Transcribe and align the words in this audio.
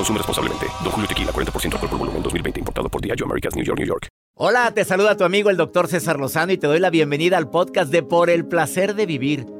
Consume 0.00 0.16
responsablemente. 0.16 0.66
Don 0.82 0.92
Julio 0.92 1.06
Tequila, 1.06 1.30
40% 1.30 1.74
alcohol 1.74 1.90
por 1.90 1.98
volumen, 1.98 2.22
2020. 2.22 2.60
Importado 2.60 2.88
por 2.88 3.02
Diageo 3.02 3.26
Americas, 3.26 3.54
New 3.54 3.64
York, 3.64 3.78
New 3.78 3.86
York. 3.86 4.08
Hola, 4.34 4.72
te 4.72 4.86
saluda 4.86 5.14
tu 5.14 5.24
amigo 5.24 5.50
el 5.50 5.58
doctor 5.58 5.88
César 5.88 6.18
Lozano 6.18 6.52
y 6.52 6.56
te 6.56 6.66
doy 6.66 6.80
la 6.80 6.88
bienvenida 6.88 7.36
al 7.36 7.50
podcast 7.50 7.92
de 7.92 8.02
Por 8.02 8.30
el 8.30 8.46
Placer 8.46 8.94
de 8.94 9.04
Vivir. 9.04 9.59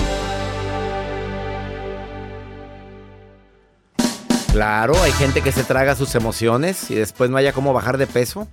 Claro, 4.51 5.01
hay 5.01 5.13
gente 5.13 5.41
que 5.41 5.53
se 5.53 5.63
traga 5.63 5.95
sus 5.95 6.13
emociones 6.13 6.91
y 6.91 6.95
después 6.95 7.29
no 7.29 7.37
haya 7.37 7.53
cómo 7.53 7.71
bajar 7.71 7.97
de 7.97 8.05
peso. 8.05 8.49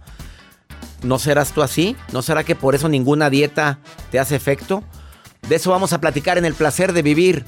¿No 1.02 1.18
serás 1.18 1.50
tú 1.50 1.60
así? 1.60 1.96
¿No 2.12 2.22
será 2.22 2.44
que 2.44 2.54
por 2.54 2.76
eso 2.76 2.88
ninguna 2.88 3.30
dieta 3.30 3.80
te 4.12 4.20
hace 4.20 4.36
efecto? 4.36 4.84
De 5.48 5.56
eso 5.56 5.72
vamos 5.72 5.92
a 5.92 6.00
platicar 6.00 6.38
en 6.38 6.44
el 6.44 6.54
placer 6.54 6.92
de 6.92 7.02
vivir. 7.02 7.44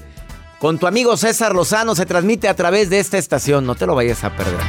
Con 0.58 0.78
tu 0.78 0.88
amigo 0.88 1.16
César 1.16 1.54
Lozano 1.54 1.94
se 1.94 2.06
transmite 2.06 2.48
a 2.48 2.54
través 2.54 2.90
de 2.90 2.98
esta 2.98 3.18
estación. 3.18 3.66
No 3.66 3.76
te 3.76 3.86
lo 3.86 3.94
vayas 3.94 4.24
a 4.24 4.36
perder. 4.36 4.60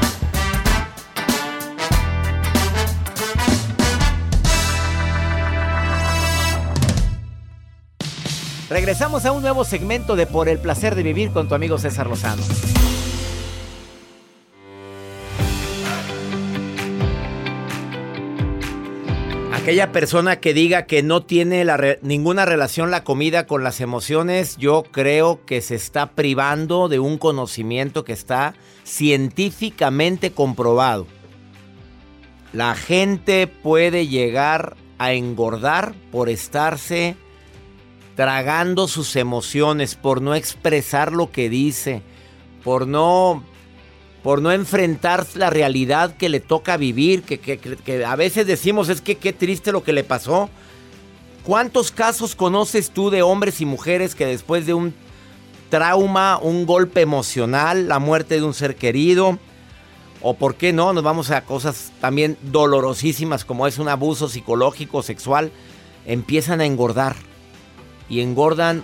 Regresamos 8.70 9.26
a 9.26 9.32
un 9.32 9.42
nuevo 9.42 9.66
segmento 9.66 10.16
de 10.16 10.28
Por 10.28 10.50
el 10.50 10.60
placer 10.60 10.94
de 10.96 11.04
vivir 11.04 11.32
con 11.32 11.50
tu 11.50 11.56
amigo 11.56 11.78
César 11.80 12.08
Lozano. 12.08 12.44
Aquella 19.62 19.92
persona 19.92 20.40
que 20.40 20.56
diga 20.56 20.88
que 20.88 21.04
no 21.04 21.22
tiene 21.22 21.64
ninguna 22.02 22.46
relación 22.46 22.90
la 22.90 23.04
comida 23.04 23.46
con 23.46 23.64
las 23.64 23.80
emociones, 23.80 24.58
yo 24.58 24.82
creo 24.92 25.46
que 25.46 25.62
se 25.62 25.76
está 25.76 26.14
privando 26.14 26.90
de 26.90 26.98
un 26.98 27.20
conocimiento 27.20 28.04
que 28.04 28.14
está 28.14 28.56
científicamente 28.84 30.32
comprobado. 30.32 31.06
La 32.54 32.74
gente 32.74 33.46
puede 33.46 34.08
llegar 34.08 34.78
a 34.98 35.14
engordar 35.14 35.94
por 36.12 36.30
estarse 36.30 37.16
tragando 38.16 38.88
sus 38.88 39.16
emociones, 39.16 39.94
por 39.94 40.24
no 40.24 40.34
expresar 40.34 41.12
lo 41.12 41.32
que 41.32 41.52
dice, 41.52 42.02
por 42.64 42.88
no 42.88 43.44
por 44.24 44.42
no 44.42 44.52
enfrentar 44.52 45.26
la 45.36 45.50
realidad 45.50 46.16
que 46.16 46.30
le 46.30 46.40
toca 46.40 46.78
vivir, 46.78 47.24
que, 47.24 48.06
a 48.06 48.16
veces 48.16 48.46
decimos 48.46 48.90
es 48.90 49.02
que 49.02 49.18
qué 49.18 49.34
triste 49.34 49.72
lo 49.72 49.84
que 49.84 49.94
le 49.94 50.04
pasó. 50.04 50.50
¿Cuántos 51.44 51.92
casos 51.92 52.36
conoces 52.36 52.92
tú 52.92 53.10
de 53.10 53.24
hombres 53.24 53.62
y 53.62 53.66
mujeres 53.66 54.14
que 54.14 54.28
después 54.28 54.68
de 54.68 54.76
un 54.76 54.94
trauma, 55.70 56.38
un 56.38 56.68
golpe 56.68 57.02
emocional, 57.02 57.88
la 57.88 57.98
muerte 57.98 58.36
de 58.36 58.44
un 58.44 58.54
ser 58.54 58.76
querido, 58.76 59.40
o 60.22 60.36
por 60.36 60.54
qué 60.56 60.72
no, 60.72 60.94
nos 60.94 61.04
vamos 61.04 61.32
a 61.32 61.42
cosas 61.42 61.92
también 62.00 62.38
dolorosísimas 62.44 63.44
como 63.44 63.66
es 63.66 63.80
un 63.80 63.90
abuso 63.90 64.30
psicológico, 64.30 65.02
sexual, 65.02 65.52
empiezan 66.06 66.62
a 66.62 66.66
engordar. 66.66 67.16
Y 68.08 68.20
engordan 68.20 68.84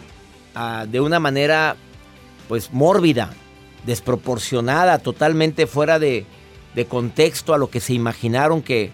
ah, 0.56 0.86
de 0.90 1.00
una 1.00 1.19
manera 1.19 1.75
pues 2.48 2.72
mórbida, 2.72 3.34
desproporcionada, 3.88 5.00
totalmente 5.00 5.66
fuera 5.66 5.98
de, 5.98 6.28
contexto 6.90 7.56
a 7.56 7.58
lo 7.58 7.72
que 7.72 7.80
se 7.80 7.94
imaginaron 7.94 8.62
que, 8.62 8.92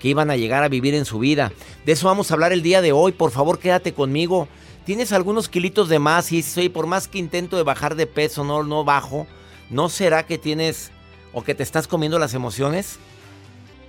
que 0.00 0.08
iban 0.08 0.30
a 0.30 0.36
llegar 0.36 0.64
a 0.64 0.68
vivir 0.68 0.94
en 0.94 1.04
su 1.04 1.18
vida. 1.18 1.52
De 1.84 1.92
eso 1.92 2.06
vamos 2.06 2.30
a 2.30 2.34
hablar 2.34 2.54
el 2.54 2.62
día 2.62 2.80
de 2.80 2.92
hoy. 2.92 3.12
Por 3.12 3.32
favor, 3.32 3.58
quédate 3.58 3.92
conmigo. 3.92 4.48
Tienes 4.86 5.12
algunos 5.12 5.50
kilitos 5.50 5.90
de 5.90 5.98
más 5.98 6.32
y 6.32 6.42
soy 6.42 6.70
por 6.70 6.86
más 6.86 7.06
que 7.06 7.18
intento 7.18 7.58
de 7.58 7.64
bajar 7.64 7.96
de 7.96 8.06
peso, 8.06 8.44
no, 8.44 8.62
no 8.62 8.82
bajo. 8.84 9.26
¿No 9.68 9.90
será 9.90 10.24
que 10.24 10.38
tienes 10.38 10.90
o 11.34 11.44
que 11.44 11.54
te 11.54 11.62
estás 11.62 11.86
comiendo 11.86 12.18
las 12.18 12.32
emociones? 12.32 12.98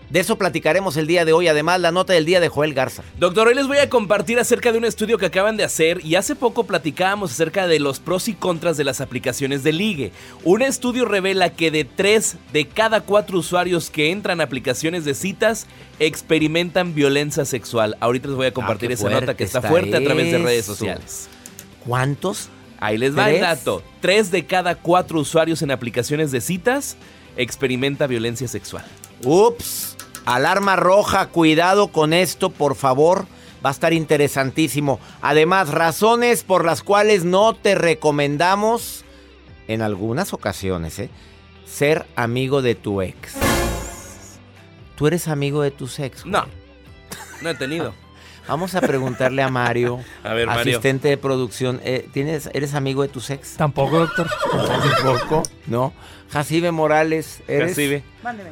De 0.09 0.19
eso 0.19 0.37
platicaremos 0.37 0.97
el 0.97 1.05
día 1.05 1.23
de 1.23 1.33
hoy, 1.33 1.47
además 1.47 1.79
la 1.79 1.91
nota 1.91 2.13
del 2.13 2.25
día 2.25 2.39
de 2.39 2.49
Joel 2.49 2.73
Garza. 2.73 3.03
Doctor, 3.19 3.47
hoy 3.47 3.53
les 3.53 3.67
voy 3.67 3.77
a 3.77 3.89
compartir 3.89 4.39
acerca 4.39 4.71
de 4.71 4.79
un 4.79 4.85
estudio 4.85 5.19
que 5.19 5.27
acaban 5.27 5.55
de 5.55 5.63
hacer 5.63 6.03
y 6.03 6.15
hace 6.15 6.35
poco 6.35 6.63
platicábamos 6.63 7.31
acerca 7.31 7.67
de 7.67 7.79
los 7.79 7.99
pros 7.99 8.27
y 8.27 8.33
contras 8.33 8.75
de 8.75 8.85
las 8.85 9.01
aplicaciones 9.01 9.63
de 9.63 9.71
ligue. 9.71 10.11
Un 10.43 10.63
estudio 10.63 11.05
revela 11.05 11.51
que 11.51 11.69
de 11.69 11.85
3 11.85 12.37
de 12.51 12.67
cada 12.67 13.01
4 13.01 13.37
usuarios 13.37 13.91
que 13.91 14.11
entran 14.11 14.41
a 14.41 14.45
aplicaciones 14.45 15.05
de 15.05 15.13
citas 15.13 15.67
experimentan 15.99 16.95
violencia 16.95 17.45
sexual. 17.45 17.95
Ahorita 17.99 18.29
les 18.29 18.35
voy 18.35 18.47
a 18.47 18.53
compartir 18.53 18.89
ah, 18.89 18.93
esa 18.95 19.09
nota 19.11 19.37
que 19.37 19.43
está, 19.43 19.61
fuerte 19.61 19.95
a 19.95 20.03
través 20.03 20.31
de 20.31 20.39
redes 20.39 20.65
sociales. 20.65 21.29
¿Cuántos? 21.85 22.49
Ahí 22.79 22.97
les 22.97 23.15
va 23.15 23.29
el 23.29 23.41
dato. 23.41 23.83
3 24.01 24.31
de 24.31 24.47
cada 24.47 24.73
4 24.73 25.19
usuarios 25.19 25.61
en 25.61 25.69
aplicaciones 25.69 26.31
de 26.31 26.41
citas 26.41 26.97
experimenta 27.37 28.07
violencia 28.07 28.47
sexual. 28.47 28.85
Ups. 29.23 29.97
Alarma 30.25 30.75
roja, 30.75 31.27
cuidado 31.27 31.89
con 31.89 32.13
esto, 32.13 32.49
por 32.49 32.75
favor. 32.75 33.25
Va 33.65 33.69
a 33.69 33.73
estar 33.73 33.93
interesantísimo. 33.93 34.99
Además, 35.21 35.69
razones 35.69 36.43
por 36.43 36.63
las 36.63 36.81
cuales 36.81 37.25
no 37.25 37.53
te 37.53 37.75
recomendamos, 37.75 39.03
en 39.67 39.81
algunas 39.81 40.33
ocasiones, 40.33 40.97
¿eh? 40.99 41.09
ser 41.65 42.05
amigo 42.15 42.61
de 42.61 42.75
tu 42.75 43.01
ex. 43.01 43.35
¿Tú 44.95 45.07
eres 45.07 45.27
amigo 45.27 45.61
de 45.61 45.71
tu 45.71 45.89
ex? 45.97 46.25
No, 46.25 46.45
no 47.41 47.49
he 47.49 47.55
tenido. 47.55 47.93
Vamos 48.47 48.73
a 48.73 48.81
preguntarle 48.81 49.43
a 49.43 49.49
Mario, 49.51 50.03
asistente 50.23 51.07
de 51.07 51.17
producción. 51.17 51.79
Eh, 51.83 52.09
¿tienes, 52.11 52.49
¿Eres 52.53 52.73
amigo 52.73 53.03
de 53.03 53.09
tu 53.09 53.21
ex? 53.29 53.57
Tampoco, 53.57 53.99
doctor. 53.99 54.27
Tampoco. 55.03 55.43
¿No? 55.67 55.93
Jacibe 56.31 56.71
Morales, 56.71 57.41
¿eres? 57.47 57.69
Jacibe. 57.69 58.03
Mándeme. 58.23 58.51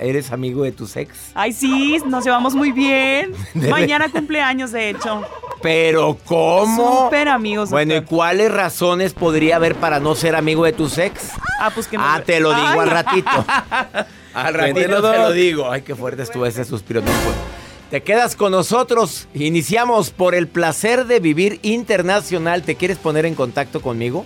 ¿Eres 0.00 0.32
amigo 0.32 0.64
de 0.64 0.72
tu 0.72 0.88
ex? 0.94 1.30
Ay, 1.34 1.52
sí, 1.52 1.98
nos 2.06 2.24
llevamos 2.24 2.54
muy 2.54 2.72
bien. 2.72 3.32
Mañana 3.54 4.08
cumpleaños, 4.10 4.72
de 4.72 4.90
hecho. 4.90 5.22
¿Pero 5.62 6.18
cómo? 6.24 7.04
Súper 7.04 7.28
amigos. 7.28 7.70
Bueno, 7.70 7.94
¿y 7.94 8.02
cuáles 8.02 8.52
razones 8.52 9.14
podría 9.14 9.56
haber 9.56 9.76
para 9.76 10.00
no 10.00 10.16
ser 10.16 10.34
amigo 10.34 10.64
de 10.64 10.72
tu 10.72 10.86
ex? 10.96 11.30
Ah, 11.60 11.70
pues 11.72 11.86
que 11.86 11.96
no. 11.96 12.02
Ah, 12.04 12.20
te 12.24 12.40
lo 12.40 12.52
digo 12.52 12.80
al 12.80 12.90
ratito. 12.90 13.30
al 14.34 14.54
ratito 14.54 15.12
te 15.12 15.18
lo 15.18 15.30
digo. 15.30 15.70
Ay, 15.70 15.82
qué 15.82 15.94
fuerte 15.94 16.22
estuvo 16.22 16.44
ese 16.44 16.64
suspiro. 16.64 17.02
Te 17.90 18.02
quedas 18.02 18.34
con 18.34 18.50
nosotros. 18.50 19.28
Iniciamos 19.34 20.10
por 20.10 20.34
el 20.34 20.48
placer 20.48 21.06
de 21.06 21.20
vivir 21.20 21.60
internacional. 21.62 22.62
¿Te 22.62 22.74
quieres 22.74 22.98
poner 22.98 23.26
en 23.26 23.36
contacto 23.36 23.80
conmigo? 23.80 24.24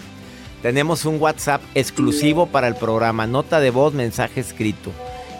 Tenemos 0.63 1.05
un 1.05 1.21
WhatsApp 1.21 1.63
exclusivo 1.75 2.47
para 2.47 2.69
el 2.69 2.77
programa. 2.77 3.27
Nota 3.27 3.61
de 3.61 3.71
voz, 3.71 3.95
mensaje 3.95 4.41
escrito. 4.41 4.91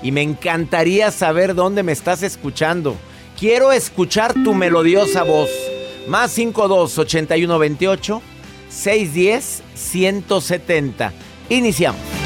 Y 0.03 0.13
me 0.13 0.23
encantaría 0.23 1.11
saber 1.11 1.55
dónde 1.55 1.83
me 1.83 1.93
estás 1.93 2.23
escuchando. 2.23 2.97
Quiero 3.39 3.73
escuchar 3.73 4.35
tu 4.35 4.55
melodiosa 4.55 5.23
voz. 5.23 5.51
Más 6.09 6.31
52 6.33 6.99
81 6.99 7.59
28 7.59 8.23
610 8.69 9.63
170. 9.75 11.13
Iniciamos. 11.49 12.26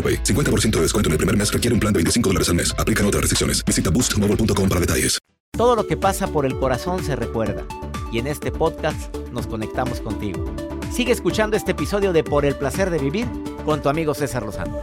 AroPay. 0.01 0.23
50% 0.23 0.77
de 0.77 0.81
descuento 0.81 1.09
en 1.09 1.11
el 1.11 1.17
primer 1.19 1.37
mes 1.37 1.53
requiere 1.53 1.75
un 1.75 1.79
plan 1.79 1.93
de 1.93 1.99
25 1.99 2.29
dólares 2.29 2.49
al 2.49 2.55
mes. 2.55 2.73
Aplican 2.79 3.05
otras 3.05 3.21
restricciones. 3.21 3.63
Visita 3.63 3.91
boostmobile.com 3.91 4.67
para 4.67 4.81
detalles. 4.81 5.19
Todo 5.57 5.75
lo 5.75 5.85
que 5.85 5.97
pasa 5.97 6.27
por 6.27 6.45
el 6.45 6.57
corazón 6.57 7.03
se 7.03 7.15
recuerda. 7.15 7.65
Y 8.11 8.17
en 8.19 8.25
este 8.25 8.51
podcast 8.51 9.15
nos 9.31 9.45
conectamos 9.45 10.01
contigo. 10.01 10.43
Sigue 10.91 11.11
escuchando 11.11 11.55
este 11.55 11.71
episodio 11.71 12.13
de 12.13 12.23
Por 12.23 12.45
el 12.45 12.55
placer 12.55 12.89
de 12.89 12.97
vivir 12.97 13.27
con 13.63 13.81
tu 13.81 13.89
amigo 13.89 14.13
César 14.13 14.43
Lozano. 14.43 14.79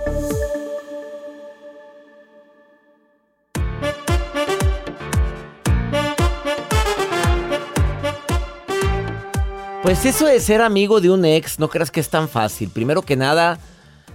Pues 9.83 10.05
eso 10.05 10.27
de 10.27 10.39
ser 10.39 10.61
amigo 10.61 11.01
de 11.01 11.11
un 11.11 11.25
ex, 11.25 11.59
no 11.59 11.69
creas 11.71 11.91
que 11.91 12.01
es 12.01 12.11
tan 12.11 12.29
fácil. 12.29 12.69
Primero 12.69 13.01
que 13.01 13.17
nada, 13.17 13.59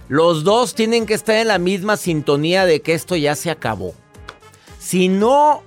los 0.08 0.44
dos 0.44 0.74
tienen 0.74 1.06
que 1.06 1.14
estar 1.14 1.36
en 1.36 1.48
la 1.48 1.58
misma 1.58 1.96
sintonía 1.96 2.66
de 2.66 2.82
que 2.82 2.94
esto 2.94 3.16
ya 3.16 3.34
se 3.34 3.50
acabó. 3.50 3.94
Si 4.78 5.08
no 5.08 5.62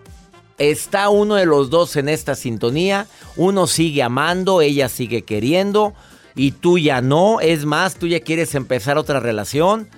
está 0.57 1.09
uno 1.09 1.35
de 1.35 1.45
los 1.45 1.69
dos 1.69 1.95
en 1.95 2.09
esta 2.09 2.35
sintonía, 2.35 3.07
uno 3.35 3.67
sigue 3.67 4.03
amando, 4.03 4.61
ella 4.61 4.89
sigue 4.89 5.23
queriendo 5.23 5.93
y 6.35 6.51
tú 6.51 6.77
ya 6.77 7.01
no. 7.01 7.39
Es 7.39 7.65
más, 7.65 7.95
tú 7.95 8.07
ya 8.07 8.19
quieres 8.19 8.55
empezar 8.55 8.97
otra 8.97 9.19
relación. 9.19 9.89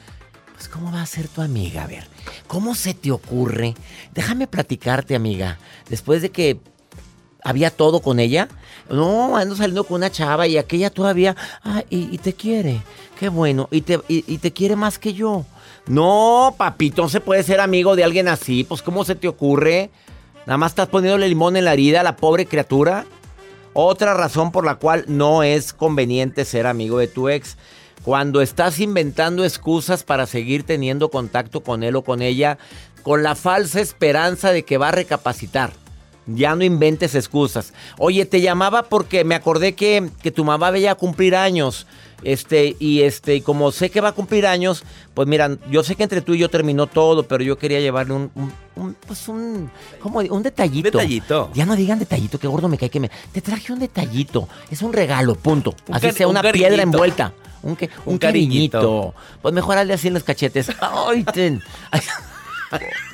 Pues 0.56 0.68
¿cómo 0.68 0.92
va 0.92 1.02
a 1.02 1.06
ser 1.06 1.28
tu 1.28 1.42
amiga? 1.42 1.84
A 1.84 1.88
ver, 1.88 2.08
¿cómo 2.48 2.76
se 2.76 2.94
te 2.94 3.12
ocurre? 3.12 3.76
Déjame 4.14 4.48
platicarte, 4.48 5.16
amiga. 5.16 5.58
Después 5.90 6.22
de 6.22 6.32
que 6.32 6.60
había 7.44 7.72
todo 7.72 8.02
con 8.02 8.20
ella. 8.20 8.48
No, 8.90 9.38
ando 9.38 9.56
saliendo 9.56 9.84
con 9.84 9.98
una 9.98 10.12
chava 10.12 10.48
y 10.48 10.58
aquella 10.58 10.90
todavía, 10.90 11.36
ah, 11.64 11.84
y, 11.90 12.18
te 12.18 12.34
quiere, 12.34 12.82
qué 13.20 13.30
bueno, 13.30 13.68
y 13.72 13.82
te, 13.82 14.00
y, 14.08 14.38
te 14.40 14.52
quiere 14.52 14.76
más 14.76 14.98
que 14.98 15.14
yo. 15.14 15.46
No, 15.88 16.56
papito, 16.58 17.04
no 17.04 17.10
se 17.10 17.22
puede 17.22 17.44
ser 17.44 17.60
amigo 17.60 17.96
de 17.96 18.04
alguien 18.04 18.28
así, 18.28 18.64
pues 18.64 18.82
¿cómo 18.82 19.06
se 19.06 19.16
te 19.16 19.28
ocurre? 19.28 19.92
Nada 20.46 20.58
más 20.58 20.72
estás 20.72 20.88
poniéndole 20.88 21.28
limón 21.30 21.56
en 21.58 21.66
la 21.66 21.74
herida 21.74 22.02
a 22.02 22.04
la 22.04 22.16
pobre 22.16 22.48
criatura. 22.48 23.06
Otra 23.74 24.16
razón 24.16 24.52
por 24.52 24.66
la 24.66 24.76
cual 24.76 25.06
no 25.08 25.44
es 25.44 25.74
conveniente 25.74 26.44
ser 26.44 26.66
amigo 26.66 26.98
de 26.98 27.08
tu 27.08 27.30
ex. 27.30 27.58
Cuando 28.04 28.42
estás 28.42 28.80
inventando 28.80 29.46
excusas 29.46 30.04
para 30.04 30.26
seguir 30.26 30.64
teniendo 30.64 31.10
contacto 31.10 31.62
con 31.62 31.84
él 31.84 31.96
o 31.96 32.04
con 32.04 32.24
ella, 32.24 32.58
con 33.04 33.22
la 33.22 33.36
falsa 33.36 33.80
esperanza 33.80 34.52
de 34.52 34.64
que 34.64 34.78
va 34.78 34.88
a 34.88 34.94
recapacitar. 34.94 35.74
Ya 36.36 36.56
no 36.56 36.64
inventes 36.64 37.16
excusas. 37.16 37.74
Oye, 37.98 38.26
te 38.26 38.42
llamaba 38.42 38.84
porque 38.84 39.24
me 39.24 39.36
acordé 39.36 39.74
que, 39.74 40.10
tu 40.34 40.46
mamá 40.46 40.72
veía 40.72 40.96
cumplir 40.96 41.36
años. 41.36 41.88
Este, 42.22 42.76
y 42.80 43.04
este, 43.04 43.36
y 43.36 43.42
como 43.42 43.72
sé 43.72 43.90
que 43.90 44.02
va 44.02 44.10
a 44.10 44.12
cumplir 44.12 44.46
años, 44.46 44.84
pues 45.14 45.26
mira, 45.28 45.58
yo 45.72 45.84
sé 45.84 45.96
que 45.96 46.04
entre 46.04 46.22
tú 46.22 46.34
y 46.34 46.40
yo 46.40 46.50
terminó 46.50 46.86
todo, 46.88 47.24
pero 47.24 47.46
yo 47.46 47.58
quería 47.58 47.80
llevarle 47.80 48.14
un, 48.14 48.32
un, 48.76 48.94
pues 49.08 49.30
un, 49.30 49.72
¿cómo? 50.02 50.20
Un 50.20 50.44
detallito. 50.44 50.92
Detallito. 50.92 51.50
Ya 51.54 51.66
no 51.66 51.78
digan 51.78 51.98
detallito, 51.98 52.38
que 52.38 52.48
gordo 52.48 52.68
me 52.68 52.78
cae 52.78 52.90
que 52.90 53.00
me. 53.00 53.10
Te 53.32 53.42
traje 53.42 53.72
un 53.72 53.80
detallito. 53.80 54.50
Es 54.70 54.82
un 54.82 54.92
regalo, 54.92 55.36
punto. 55.36 55.74
Así 55.92 56.12
sea 56.12 56.28
una 56.28 56.42
piedra 56.42 56.84
envuelta. 56.84 57.34
Un, 57.62 57.76
que, 57.76 57.90
un, 58.06 58.18
cariñito. 58.18 59.14
Pues 59.42 59.54
mejor 59.54 59.78
hazle 59.78 59.94
así 59.94 60.08
en 60.10 60.14
los 60.14 60.24
cachetes. 60.24 60.72
Ay, 60.82 61.24
ten. 61.24 61.62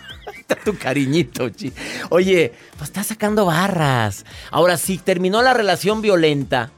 tu 0.53 0.77
cariñito. 0.77 1.49
Oye, 2.09 2.53
pues 2.77 2.89
está 2.89 3.03
sacando 3.03 3.45
barras. 3.45 4.25
Ahora, 4.51 4.77
si 4.77 4.97
terminó 4.97 5.41
la 5.41 5.53
relación 5.53 6.01
violenta, 6.01 6.71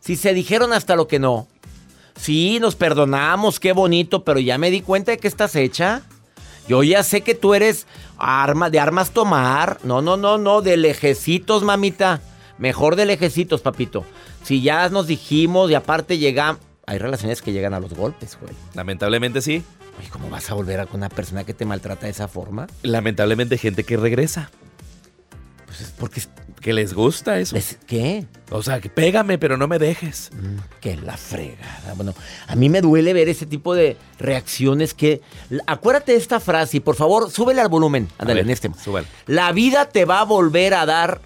si 0.00 0.16
se 0.16 0.32
dijeron 0.32 0.72
hasta 0.72 0.96
lo 0.96 1.06
que 1.08 1.18
no, 1.18 1.48
sí, 2.16 2.58
nos 2.60 2.76
perdonamos, 2.76 3.60
qué 3.60 3.72
bonito, 3.72 4.24
pero 4.24 4.40
ya 4.40 4.58
me 4.58 4.70
di 4.70 4.80
cuenta 4.80 5.12
de 5.12 5.18
que 5.18 5.28
estás 5.28 5.54
hecha. 5.56 6.02
Yo 6.66 6.82
ya 6.82 7.02
sé 7.02 7.20
que 7.20 7.34
tú 7.34 7.52
eres 7.52 7.86
arma, 8.16 8.70
de 8.70 8.80
armas 8.80 9.10
tomar. 9.10 9.78
No, 9.84 10.00
no, 10.00 10.16
no, 10.16 10.38
no, 10.38 10.62
de 10.62 10.78
lejecitos, 10.78 11.62
mamita. 11.62 12.22
Mejor 12.56 12.96
de 12.96 13.04
lejecitos, 13.04 13.60
papito. 13.60 14.04
Si 14.42 14.62
ya 14.62 14.88
nos 14.88 15.06
dijimos 15.06 15.70
y 15.70 15.74
aparte 15.74 16.16
llegamos... 16.16 16.62
Hay 16.86 16.98
relaciones 16.98 17.42
que 17.42 17.52
llegan 17.52 17.74
a 17.74 17.80
los 17.80 17.94
golpes, 17.94 18.38
güey. 18.40 18.54
Lamentablemente 18.74 19.40
sí. 19.42 19.62
Oye, 19.98 20.08
¿cómo 20.10 20.28
vas 20.30 20.50
a 20.50 20.54
volver 20.54 20.80
a 20.80 20.86
con 20.86 21.00
una 21.00 21.08
persona 21.08 21.44
que 21.44 21.54
te 21.54 21.64
maltrata 21.64 22.06
de 22.06 22.12
esa 22.12 22.28
forma? 22.28 22.66
Lamentablemente 22.82 23.58
gente 23.58 23.84
que 23.84 23.96
regresa. 23.96 24.50
Pues 25.66 25.80
es 25.80 25.90
porque... 25.98 26.22
Que 26.60 26.72
les 26.72 26.94
gusta 26.94 27.38
eso. 27.38 27.56
¿Qué? 27.86 28.24
O 28.50 28.62
sea, 28.62 28.80
que 28.80 28.88
pégame, 28.88 29.36
pero 29.36 29.58
no 29.58 29.68
me 29.68 29.78
dejes. 29.78 30.30
Mm, 30.32 30.80
que 30.80 30.96
la 30.96 31.18
fregada. 31.18 31.92
Bueno, 31.94 32.14
a 32.46 32.56
mí 32.56 32.70
me 32.70 32.80
duele 32.80 33.12
ver 33.12 33.28
ese 33.28 33.44
tipo 33.44 33.74
de 33.74 33.98
reacciones 34.18 34.94
que... 34.94 35.20
Acuérdate 35.66 36.12
de 36.12 36.18
esta 36.18 36.40
frase 36.40 36.78
y 36.78 36.80
por 36.80 36.96
favor, 36.96 37.30
súbele 37.30 37.60
al 37.60 37.68
volumen. 37.68 38.08
Ándale, 38.16 38.40
en 38.40 38.48
este. 38.48 38.70
Súbale. 38.82 39.06
La 39.26 39.52
vida 39.52 39.90
te 39.90 40.06
va 40.06 40.20
a 40.20 40.24
volver 40.24 40.72
a 40.72 40.86
dar 40.86 41.20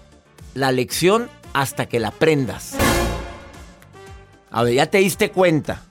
la 0.55 0.73
lección 0.73 1.29
hasta 1.53 1.85
que 1.85 2.01
la 2.01 2.09
aprendas. 2.09 2.75
A 4.51 4.63
ver, 4.63 4.73
ya 4.73 4.87
te 4.87 4.97
diste 4.97 5.31
cuenta 5.31 5.83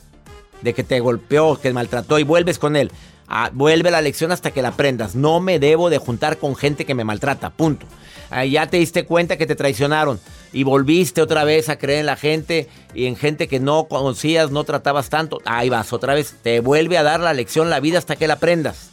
de 0.62 0.74
que 0.74 0.84
te 0.84 1.00
golpeó, 1.00 1.60
que 1.60 1.72
maltrató 1.72 2.18
y 2.18 2.24
vuelves 2.24 2.58
con 2.58 2.76
él. 2.76 2.90
Ah, 3.28 3.50
vuelve 3.52 3.90
la 3.90 4.00
lección 4.00 4.32
hasta 4.32 4.50
que 4.50 4.62
la 4.62 4.68
aprendas. 4.68 5.14
No 5.14 5.40
me 5.40 5.58
debo 5.58 5.90
de 5.90 5.98
juntar 5.98 6.38
con 6.38 6.56
gente 6.56 6.86
que 6.86 6.94
me 6.94 7.04
maltrata. 7.04 7.50
Punto. 7.50 7.86
Ah, 8.30 8.44
ya 8.44 8.66
te 8.66 8.78
diste 8.78 9.04
cuenta 9.04 9.36
que 9.36 9.46
te 9.46 9.54
traicionaron 9.54 10.18
y 10.52 10.62
volviste 10.62 11.20
otra 11.20 11.44
vez 11.44 11.68
a 11.68 11.78
creer 11.78 12.00
en 12.00 12.06
la 12.06 12.16
gente 12.16 12.68
y 12.94 13.06
en 13.06 13.16
gente 13.16 13.48
que 13.48 13.60
no 13.60 13.84
conocías, 13.84 14.50
no 14.50 14.64
tratabas 14.64 15.10
tanto. 15.10 15.38
Ahí 15.44 15.68
vas 15.68 15.92
otra 15.92 16.14
vez. 16.14 16.36
Te 16.42 16.60
vuelve 16.60 16.96
a 16.96 17.02
dar 17.02 17.20
la 17.20 17.34
lección 17.34 17.70
la 17.70 17.80
vida 17.80 17.98
hasta 17.98 18.16
que 18.16 18.26
la 18.26 18.34
aprendas. 18.34 18.90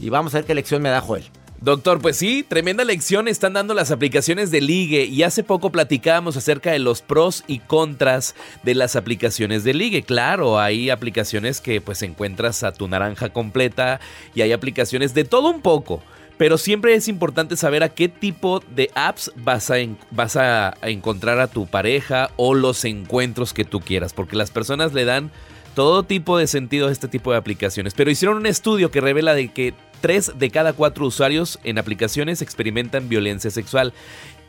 Y 0.00 0.08
vamos 0.10 0.34
a 0.34 0.38
ver 0.38 0.46
qué 0.46 0.54
lección 0.54 0.82
me 0.82 0.88
da 0.88 1.00
Joel. 1.00 1.24
Doctor, 1.64 1.98
pues 2.02 2.18
sí, 2.18 2.44
tremenda 2.46 2.84
lección 2.84 3.26
están 3.26 3.54
dando 3.54 3.72
las 3.72 3.90
aplicaciones 3.90 4.50
de 4.50 4.60
ligue 4.60 5.04
y 5.06 5.22
hace 5.22 5.42
poco 5.42 5.72
platicábamos 5.72 6.36
acerca 6.36 6.72
de 6.72 6.78
los 6.78 7.00
pros 7.00 7.42
y 7.46 7.60
contras 7.60 8.34
de 8.64 8.74
las 8.74 8.96
aplicaciones 8.96 9.64
de 9.64 9.72
ligue. 9.72 10.02
Claro, 10.02 10.60
hay 10.60 10.90
aplicaciones 10.90 11.62
que 11.62 11.80
pues 11.80 12.02
encuentras 12.02 12.64
a 12.64 12.72
tu 12.72 12.86
naranja 12.86 13.30
completa 13.30 13.98
y 14.34 14.42
hay 14.42 14.52
aplicaciones 14.52 15.14
de 15.14 15.24
todo 15.24 15.48
un 15.48 15.62
poco. 15.62 16.02
Pero 16.36 16.58
siempre 16.58 16.96
es 16.96 17.08
importante 17.08 17.56
saber 17.56 17.82
a 17.82 17.88
qué 17.88 18.10
tipo 18.10 18.60
de 18.60 18.90
apps 18.94 19.32
vas 19.34 19.70
a, 19.70 19.76
vas 20.10 20.36
a 20.36 20.74
encontrar 20.82 21.40
a 21.40 21.46
tu 21.46 21.66
pareja 21.66 22.30
o 22.36 22.52
los 22.52 22.84
encuentros 22.84 23.54
que 23.54 23.64
tú 23.64 23.80
quieras, 23.80 24.12
porque 24.12 24.36
las 24.36 24.50
personas 24.50 24.92
le 24.92 25.06
dan 25.06 25.30
todo 25.74 26.04
tipo 26.04 26.38
de 26.38 26.46
sentido 26.46 26.88
este 26.88 27.08
tipo 27.08 27.32
de 27.32 27.38
aplicaciones. 27.38 27.94
Pero 27.94 28.10
hicieron 28.10 28.36
un 28.36 28.46
estudio 28.46 28.90
que 28.90 29.00
revela 29.00 29.34
de 29.34 29.48
que 29.48 29.74
3 30.00 30.32
de 30.36 30.50
cada 30.50 30.72
4 30.72 31.06
usuarios 31.06 31.58
en 31.64 31.78
aplicaciones 31.78 32.42
experimentan 32.42 33.08
violencia 33.08 33.50
sexual. 33.50 33.92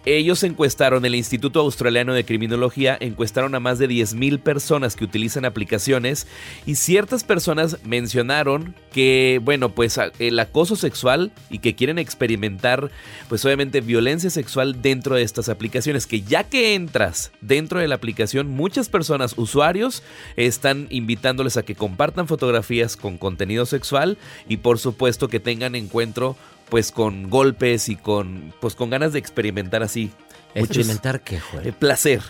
Ellos 0.06 0.44
encuestaron, 0.44 1.06
el 1.06 1.16
Instituto 1.16 1.60
Australiano 1.62 2.14
de 2.14 2.26
Criminología, 2.26 2.98
encuestaron 3.00 3.56
a 3.56 3.60
más 3.60 3.80
de 3.80 3.90
10.000 3.90 4.40
personas 4.40 4.96
que 4.96 5.04
utilizan 5.04 5.46
aplicaciones 5.46 6.28
y 6.66 6.76
ciertas 6.76 7.24
personas 7.24 7.78
mencionaron 7.84 8.76
que, 8.92 9.42
bueno, 9.44 9.70
pues 9.70 10.00
el 10.20 10.40
acoso 10.40 10.76
sexual 10.76 11.32
y 11.50 11.60
que 11.60 11.76
quieren 11.76 11.98
experimentar, 11.98 12.92
pues 13.30 13.44
obviamente 13.46 13.82
violencia 13.82 14.30
sexual 14.30 14.82
dentro 14.82 15.16
de 15.16 15.24
estas 15.24 15.50
aplicaciones, 15.50 16.06
que 16.08 16.22
ya 16.22 16.44
que 16.44 16.76
entras 16.76 17.32
dentro 17.42 17.80
de 17.80 17.88
la 17.88 17.96
aplicación, 17.96 18.48
muchas 18.48 18.90
personas, 18.90 19.34
usuarios, 19.38 20.04
están 20.36 20.88
invitándoles 20.92 21.58
a 21.58 21.64
que 21.64 21.76
compartan 21.76 22.28
fotografías 22.28 22.96
con 22.96 23.18
contenido 23.18 23.66
sexual 23.66 24.18
y 24.48 24.58
por 24.58 24.80
supuesto 24.80 25.28
que 25.28 25.40
tengan 25.40 25.76
encuentro 25.76 26.36
pues 26.70 26.92
con 26.92 27.30
golpes 27.30 27.90
y 27.90 27.96
con 27.96 28.54
pues 28.60 28.76
con 28.76 28.90
ganas 28.90 29.14
de 29.14 29.20
experimentar 29.20 29.84
así. 29.84 30.12
¿Experimentar 30.54 31.22
qué, 31.22 31.40
Joel? 31.40 31.68
Eh, 31.68 31.74
placer. 31.74 32.22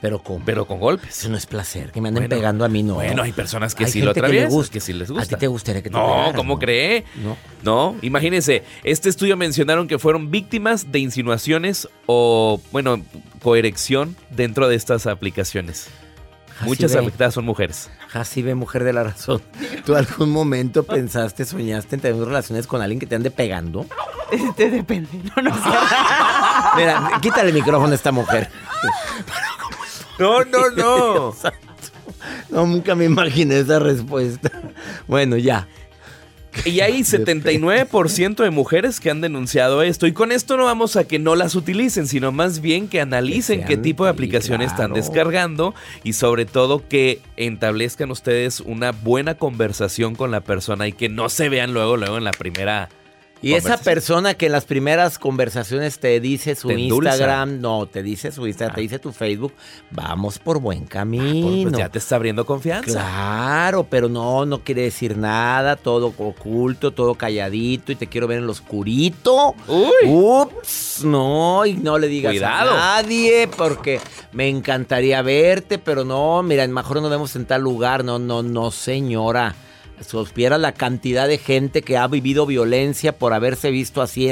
Pero 0.00 0.22
con, 0.22 0.42
pero 0.44 0.66
con 0.66 0.80
golpes. 0.80 1.18
Eso 1.18 1.28
no 1.28 1.36
es 1.36 1.44
placer. 1.44 1.92
Que 1.92 2.00
me 2.00 2.08
anden 2.08 2.26
pegando 2.28 2.64
a 2.64 2.68
mí, 2.68 2.82
no. 2.82 2.94
Bueno, 2.94 3.22
hay 3.22 3.32
personas 3.32 3.74
que 3.74 3.86
sí 3.86 4.00
lo 4.00 4.12
atraviesan. 4.12 4.48
Que, 4.48 4.54
gusta. 4.54 4.72
que 4.72 4.80
sí 4.80 4.94
les 4.94 5.10
gusta. 5.10 5.24
¿A 5.24 5.28
ti 5.28 5.36
te 5.36 5.46
gustaría 5.46 5.82
que 5.82 5.90
te 5.90 5.96
No, 5.96 6.32
¿cómo 6.34 6.58
cree? 6.58 7.04
No. 7.22 7.36
No, 7.62 7.96
imagínense. 8.00 8.64
Este 8.82 9.10
estudio 9.10 9.36
mencionaron 9.36 9.88
que 9.88 9.98
fueron 9.98 10.30
víctimas 10.30 10.90
de 10.90 11.00
insinuaciones 11.00 11.86
o, 12.06 12.62
bueno, 12.72 13.04
coerección 13.42 14.16
dentro 14.30 14.68
de 14.68 14.76
estas 14.76 15.06
aplicaciones. 15.06 15.88
Muchas 16.64 16.94
afectadas 16.94 17.34
son 17.34 17.44
mujeres. 17.44 17.90
Así 18.12 18.42
ve, 18.42 18.54
mujer 18.54 18.84
de 18.84 18.92
la 18.92 19.04
razón. 19.04 19.42
¿Tú 19.84 19.94
algún 19.94 20.30
momento 20.30 20.82
pensaste, 20.82 21.44
soñaste 21.44 21.96
en 21.96 22.00
tener 22.00 22.20
relaciones 22.24 22.66
con 22.66 22.82
alguien 22.82 22.98
que 23.00 23.06
te 23.06 23.14
ande 23.14 23.30
pegando? 23.30 23.86
Este 24.30 24.70
depende. 24.70 25.08
No, 25.34 25.42
no 25.42 25.50
Mira, 26.76 27.18
quítale 27.20 27.48
el 27.48 27.54
micrófono 27.54 27.90
a 27.90 27.96
esta 27.96 28.12
mujer. 28.12 28.48
No, 30.20 30.44
no, 30.44 30.70
no. 30.70 31.34
No, 32.48 32.66
nunca 32.66 32.94
me 32.94 33.06
imaginé 33.06 33.58
esa 33.58 33.80
respuesta. 33.80 34.50
Bueno, 35.08 35.36
ya. 35.36 35.66
Y 36.64 36.80
hay 36.80 37.00
79% 37.00 38.42
de 38.42 38.50
mujeres 38.50 39.00
que 39.00 39.10
han 39.10 39.20
denunciado 39.20 39.82
esto. 39.82 40.06
Y 40.06 40.12
con 40.12 40.32
esto 40.32 40.56
no 40.56 40.64
vamos 40.64 40.96
a 40.96 41.04
que 41.04 41.18
no 41.18 41.34
las 41.34 41.54
utilicen, 41.54 42.06
sino 42.06 42.32
más 42.32 42.60
bien 42.60 42.88
que 42.88 43.00
analicen 43.00 43.64
qué 43.64 43.76
tipo 43.76 44.04
de 44.04 44.10
aplicaciones 44.10 44.72
están 44.72 44.92
descargando 44.92 45.74
y 46.04 46.14
sobre 46.14 46.44
todo 46.44 46.86
que 46.88 47.20
establezcan 47.36 48.10
ustedes 48.10 48.60
una 48.60 48.92
buena 48.92 49.34
conversación 49.34 50.14
con 50.14 50.30
la 50.30 50.40
persona 50.40 50.88
y 50.88 50.92
que 50.92 51.08
no 51.08 51.28
se 51.28 51.48
vean 51.48 51.72
luego, 51.72 51.96
luego 51.96 52.18
en 52.18 52.24
la 52.24 52.32
primera 52.32 52.88
y 53.42 53.54
esa 53.54 53.78
persona 53.78 54.34
que 54.34 54.46
en 54.46 54.52
las 54.52 54.64
primeras 54.64 55.18
conversaciones 55.18 55.98
te 55.98 56.20
dice 56.20 56.54
su 56.54 56.70
Instagram, 56.70 57.60
no, 57.60 57.86
te 57.86 58.02
dice 58.02 58.32
su 58.32 58.46
Instagram, 58.46 58.74
te 58.74 58.80
ah. 58.80 58.82
dice 58.82 58.98
tu 58.98 59.12
Facebook, 59.12 59.52
vamos 59.90 60.38
por 60.38 60.60
buen 60.60 60.84
camino. 60.84 61.70
pues 61.70 61.78
ya 61.78 61.88
te 61.88 61.98
está 61.98 62.16
abriendo 62.16 62.44
confianza. 62.44 62.92
Claro, 62.92 63.86
pero 63.88 64.08
no, 64.08 64.44
no 64.44 64.62
quiere 64.62 64.82
decir 64.82 65.16
nada, 65.16 65.76
todo 65.76 66.12
oculto, 66.18 66.90
todo 66.90 67.14
calladito 67.14 67.92
y 67.92 67.96
te 67.96 68.06
quiero 68.06 68.26
ver 68.26 68.38
en 68.38 68.46
lo 68.46 68.52
oscurito. 68.52 69.54
Uy. 69.66 70.08
Ups, 70.08 71.02
no, 71.04 71.64
y 71.64 71.74
no 71.74 71.98
le 71.98 72.08
digas 72.08 72.36
a 72.42 72.64
nadie 72.64 73.48
porque 73.56 74.00
me 74.32 74.48
encantaría 74.48 75.22
verte, 75.22 75.78
pero 75.78 76.04
no, 76.04 76.42
mira, 76.42 76.66
mejor 76.68 77.00
nos 77.00 77.10
vemos 77.10 77.34
en 77.36 77.46
tal 77.46 77.62
lugar. 77.62 78.04
No, 78.04 78.18
no, 78.18 78.42
no, 78.42 78.70
señora 78.70 79.54
supiera 80.06 80.58
la 80.58 80.72
cantidad 80.72 81.28
de 81.28 81.38
gente 81.38 81.82
que 81.82 81.96
ha 81.96 82.06
vivido 82.06 82.46
violencia 82.46 83.16
por 83.18 83.32
haberse 83.32 83.70
visto 83.70 84.02
así 84.02 84.30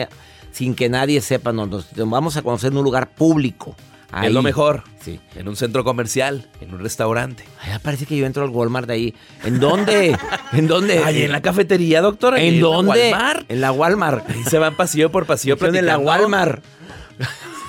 sin 0.52 0.74
que 0.74 0.88
nadie 0.88 1.20
sepa. 1.20 1.52
Nos, 1.52 1.86
vamos 1.94 2.36
a 2.36 2.42
conocer 2.42 2.72
en 2.72 2.78
un 2.78 2.84
lugar 2.84 3.10
público. 3.10 3.76
Es 4.22 4.32
lo 4.32 4.42
mejor. 4.42 4.84
Sí. 5.00 5.20
En 5.36 5.48
un 5.48 5.56
centro 5.56 5.84
comercial, 5.84 6.48
en 6.62 6.72
un 6.72 6.80
restaurante. 6.80 7.44
Ay, 7.60 7.78
parece 7.82 8.06
que 8.06 8.16
yo 8.16 8.24
entro 8.24 8.42
al 8.42 8.50
Walmart 8.50 8.86
de 8.86 8.94
ahí. 8.94 9.14
¿En 9.44 9.60
dónde? 9.60 10.16
¿En 10.52 10.66
dónde? 10.66 11.04
Ahí 11.04 11.22
en 11.22 11.32
la 11.32 11.42
cafetería, 11.42 12.00
doctor. 12.00 12.38
¿En 12.38 12.58
dónde? 12.58 13.08
En 13.08 13.10
la 13.10 13.18
Walmart. 13.18 13.50
En 13.50 13.60
la 13.60 13.72
Walmart. 13.72 14.30
Ahí 14.30 14.44
se 14.44 14.58
van 14.58 14.76
pasillo 14.76 15.12
por 15.12 15.26
pasillo 15.26 15.56
En 15.60 15.86
la 15.86 15.98
Walmart. 15.98 16.64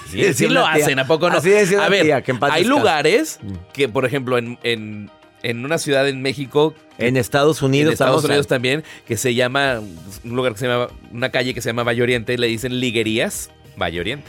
Sí, 0.09 0.33
sí 0.33 0.47
lo 0.47 0.65
hacen, 0.65 0.97
¿a 0.97 1.05
poco 1.05 1.29
no? 1.29 1.37
Así 1.37 1.51
a 1.75 1.87
ver, 1.87 2.03
tía, 2.03 2.21
que 2.23 2.35
hay 2.41 2.63
lugares 2.63 3.39
mm. 3.43 3.53
que, 3.73 3.89
por 3.89 4.05
ejemplo, 4.05 4.39
en 4.39 4.57
en 4.63 5.11
una 5.43 5.77
ciudad 5.77 6.07
en 6.07 6.21
México. 6.21 6.73
En 6.97 7.17
Estados 7.17 7.61
Unidos. 7.61 7.87
En 7.87 7.93
Estados 7.93 8.23
Unidos 8.23 8.47
también, 8.47 8.83
que 9.07 9.17
se 9.17 9.33
llama, 9.33 9.79
un 10.23 10.35
lugar 10.35 10.53
que 10.53 10.59
se 10.59 10.67
llama, 10.67 10.87
una 11.11 11.29
calle 11.29 11.53
que 11.53 11.61
se 11.61 11.69
llama 11.69 11.83
Valle 11.83 12.01
Oriente, 12.01 12.37
le 12.37 12.47
dicen 12.47 12.79
liguerías, 12.79 13.49
Valle 13.77 13.99
Oriente. 13.99 14.27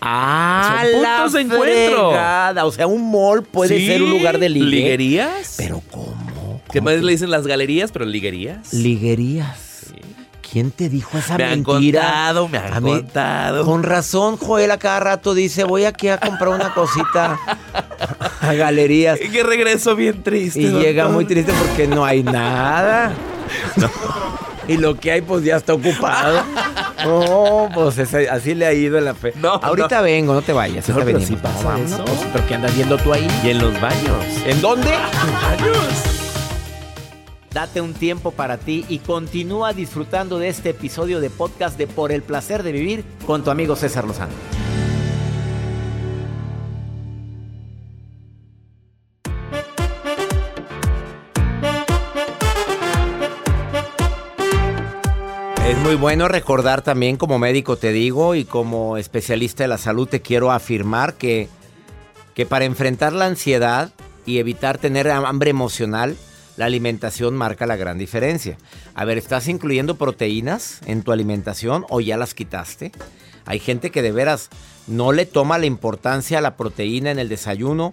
Ah, 0.00 0.84
Son 0.84 1.00
puntos 1.00 1.32
de 1.32 1.40
encuentro. 1.40 2.08
O 2.66 2.72
sea, 2.72 2.86
un 2.86 3.10
mall 3.10 3.42
puede 3.42 3.86
ser 3.86 4.02
un 4.02 4.10
lugar 4.10 4.38
de 4.38 4.50
ligue. 4.50 4.66
¿Liguerías? 4.66 5.54
Pero 5.56 5.82
¿cómo? 5.90 6.60
¿Qué 6.70 6.80
más 6.80 7.00
le 7.02 7.12
dicen 7.12 7.30
las 7.30 7.46
galerías, 7.46 7.90
pero 7.90 8.04
liguerías? 8.04 8.72
Liguerías. 8.74 9.73
¿Quién 10.54 10.70
te 10.70 10.88
dijo 10.88 11.18
esa 11.18 11.36
me 11.36 11.48
mentira? 11.48 12.28
Han 12.28 12.36
contado, 12.36 12.48
me 12.48 12.58
han 12.58 12.80
contado. 12.80 13.64
Con 13.64 13.82
razón, 13.82 14.36
Joel 14.36 14.70
a 14.70 14.78
cada 14.78 15.00
rato 15.00 15.34
dice, 15.34 15.64
voy 15.64 15.84
aquí 15.84 16.06
a 16.06 16.18
comprar 16.18 16.50
una 16.50 16.72
cosita 16.72 17.36
a 18.40 18.52
galerías. 18.52 19.20
Y 19.20 19.30
que 19.30 19.42
regreso 19.42 19.96
bien 19.96 20.22
triste. 20.22 20.60
Y 20.60 20.68
llega 20.70 21.08
muy 21.08 21.24
triste 21.24 21.52
porque 21.58 21.88
no 21.88 22.04
hay 22.04 22.22
nada. 22.22 23.12
Y 24.66 24.78
lo 24.78 24.98
que 24.98 25.12
hay, 25.12 25.20
pues 25.20 25.44
ya 25.44 25.56
está 25.56 25.74
ocupado. 25.74 26.40
No, 27.04 27.68
pues 27.74 27.98
así 27.98 28.54
le 28.54 28.64
ha 28.64 28.72
ido 28.72 28.96
en 28.96 29.04
la 29.04 29.14
fe. 29.14 29.34
No, 29.36 29.60
Ahorita 29.62 30.00
vengo, 30.00 30.32
no 30.32 30.40
te 30.40 30.54
vayas. 30.54 30.88
No, 30.88 31.04
pero 31.04 31.20
sí 31.20 31.36
pasa 31.36 31.78
eso. 31.78 32.02
pero 32.32 32.46
¿qué 32.46 32.54
andas 32.54 32.74
viendo 32.74 32.96
tú 32.96 33.12
ahí? 33.12 33.28
Y 33.44 33.50
en 33.50 33.58
los 33.58 33.78
baños. 33.78 34.24
¿En 34.46 34.62
dónde? 34.62 34.88
En 34.94 35.02
los 35.02 35.42
baños. 35.42 36.13
Date 37.54 37.80
un 37.80 37.94
tiempo 37.94 38.32
para 38.32 38.58
ti 38.58 38.84
y 38.88 38.98
continúa 38.98 39.72
disfrutando 39.72 40.40
de 40.40 40.48
este 40.48 40.70
episodio 40.70 41.20
de 41.20 41.30
podcast 41.30 41.78
de 41.78 41.86
Por 41.86 42.10
el 42.10 42.24
placer 42.24 42.64
de 42.64 42.72
vivir 42.72 43.04
con 43.28 43.44
tu 43.44 43.50
amigo 43.52 43.76
César 43.76 44.04
Lozano. 44.04 44.32
Es 55.64 55.78
muy 55.78 55.94
bueno 55.94 56.26
recordar 56.26 56.82
también 56.82 57.16
como 57.16 57.38
médico 57.38 57.76
te 57.76 57.92
digo 57.92 58.34
y 58.34 58.44
como 58.44 58.96
especialista 58.96 59.62
de 59.62 59.68
la 59.68 59.78
salud 59.78 60.08
te 60.08 60.20
quiero 60.20 60.50
afirmar 60.50 61.14
que, 61.14 61.48
que 62.34 62.46
para 62.46 62.64
enfrentar 62.64 63.12
la 63.12 63.26
ansiedad 63.26 63.92
y 64.26 64.38
evitar 64.38 64.78
tener 64.78 65.08
hambre 65.08 65.50
emocional, 65.50 66.16
la 66.56 66.66
alimentación 66.66 67.34
marca 67.34 67.66
la 67.66 67.76
gran 67.76 67.98
diferencia. 67.98 68.56
A 68.94 69.04
ver, 69.04 69.18
¿estás 69.18 69.48
incluyendo 69.48 69.96
proteínas 69.96 70.80
en 70.86 71.02
tu 71.02 71.12
alimentación 71.12 71.84
o 71.88 72.00
ya 72.00 72.16
las 72.16 72.34
quitaste? 72.34 72.92
Hay 73.46 73.58
gente 73.58 73.90
que 73.90 74.02
de 74.02 74.12
veras 74.12 74.50
no 74.86 75.12
le 75.12 75.26
toma 75.26 75.58
la 75.58 75.66
importancia 75.66 76.38
a 76.38 76.42
la 76.42 76.56
proteína 76.56 77.10
en 77.10 77.18
el 77.18 77.28
desayuno. 77.28 77.92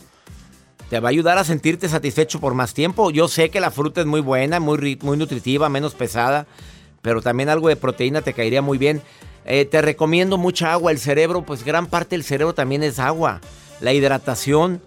Te 0.89 0.99
va 0.99 1.09
a 1.09 1.11
ayudar 1.11 1.37
a 1.37 1.43
sentirte 1.43 1.89
satisfecho 1.89 2.39
por 2.39 2.53
más 2.53 2.73
tiempo. 2.73 3.11
Yo 3.11 3.27
sé 3.27 3.49
que 3.49 3.61
la 3.61 3.71
fruta 3.71 4.01
es 4.01 4.07
muy 4.07 4.21
buena, 4.21 4.59
muy, 4.59 4.97
nutritiva, 5.01 5.69
menos 5.69 5.93
pesada, 5.93 6.47
pero 7.01 7.21
también 7.21 7.49
algo 7.49 7.69
de 7.69 7.75
proteína 7.75 8.21
te 8.21 8.33
caería 8.33 8.61
muy 8.61 8.77
bien. 8.77 9.01
Eh, 9.45 9.65
te 9.65 9.81
recomiendo 9.81 10.37
mucha 10.37 10.71
agua. 10.73 10.91
El 10.91 10.99
cerebro, 10.99 11.43
pues 11.43 11.63
gran 11.63 11.87
parte 11.87 12.15
del 12.15 12.23
cerebro 12.23 12.53
también 12.53 12.83
es 12.83 12.99
agua. 12.99 13.41
La 13.79 13.93
hidratación 13.93 14.81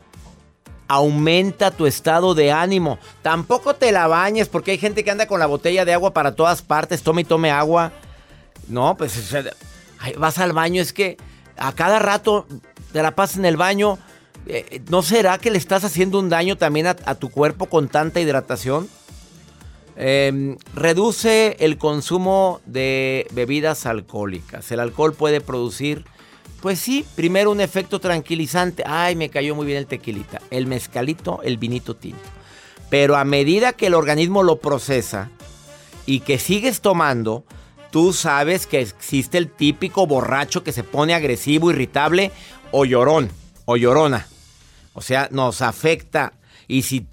aumenta 0.89 1.71
tu 1.71 1.87
estado 1.87 2.35
de 2.35 2.53
ánimo. 2.53 2.99
Tampoco 3.23 3.75
te 3.75 3.93
la 3.93 4.07
bañes 4.07 4.49
porque 4.49 4.73
hay 4.73 4.79
gente 4.79 5.05
que 5.05 5.11
anda 5.11 5.27
con 5.27 5.41
la 5.41 5.47
botella 5.47 5.85
de 5.85 5.95
agua 5.95 6.13
para 6.13 6.35
todas 6.35 6.63
partes, 6.63 7.03
tome 7.03 7.23
y 7.23 7.25
tome 7.25 7.51
agua. 7.51 7.93
No, 8.69 8.97
pues 8.97 9.35
vas 10.19 10.39
al 10.39 10.53
baño, 10.53 10.81
es 10.81 10.93
que 10.93 11.17
a 11.57 11.73
cada 11.73 11.99
rato 11.99 12.47
te 12.93 13.03
la 13.03 13.15
pasas 13.15 13.39
en 13.39 13.45
el 13.45 13.57
baño. 13.57 13.99
Eh, 14.47 14.83
¿No 14.89 15.03
será 15.03 15.39
que 15.39 15.51
le 15.51 15.59
estás 15.59 15.85
haciendo 15.85 16.19
un 16.19 16.29
daño 16.29 16.57
también 16.57 16.87
a, 16.87 17.15
tu 17.15 17.31
cuerpo 17.31 17.67
con 17.67 17.89
tanta 17.89 18.21
hidratación? 18.21 18.89
Em, 19.97 20.57
reduce 20.75 21.57
el 21.61 21.79
consumo 21.79 22.61
de 22.67 23.27
bebidas 23.33 23.87
alcohólicas. 23.87 24.71
El 24.73 24.81
alcohol 24.81 25.15
puede 25.15 25.41
producir 25.41 26.05
pues 26.65 26.79
sí, 26.79 27.05
primero 27.15 27.51
un 27.51 27.61
efecto 27.61 28.01
tranquilizante. 28.01 28.85
Ay, 28.87 29.17
me 29.17 29.29
cayó 29.29 29.55
muy 29.55 29.67
bien 29.67 29.77
el 29.77 29.87
tequilita. 29.87 30.41
El 30.51 30.67
mezcalito, 30.67 31.43
el 31.43 31.59
vinito 31.59 31.95
tinto. 31.95 32.23
Pero 32.89 33.17
a 33.17 33.25
medida 33.25 33.75
que 33.75 33.89
el 33.89 33.93
organismo 33.93 34.43
lo 34.43 34.61
procesa 34.61 35.29
y 36.07 36.21
que 36.21 36.39
sigues 36.39 36.81
tomando, 36.81 37.45
tú 37.91 38.15
sabes 38.15 38.67
que 38.67 38.81
existe 38.81 39.37
el 39.37 39.51
típico 39.51 40.07
borracho 40.07 40.65
que 40.65 40.73
se 40.73 40.85
pone 40.85 41.13
agresivo, 41.13 41.71
irritable 41.71 42.33
o 42.71 42.87
llorón 42.87 43.29
o 43.67 43.77
llorona. 43.77 44.27
O 44.95 45.03
sea, 45.03 45.29
nos 45.31 45.61
afecta. 45.61 46.33
Y 46.67 46.81
si 46.81 47.07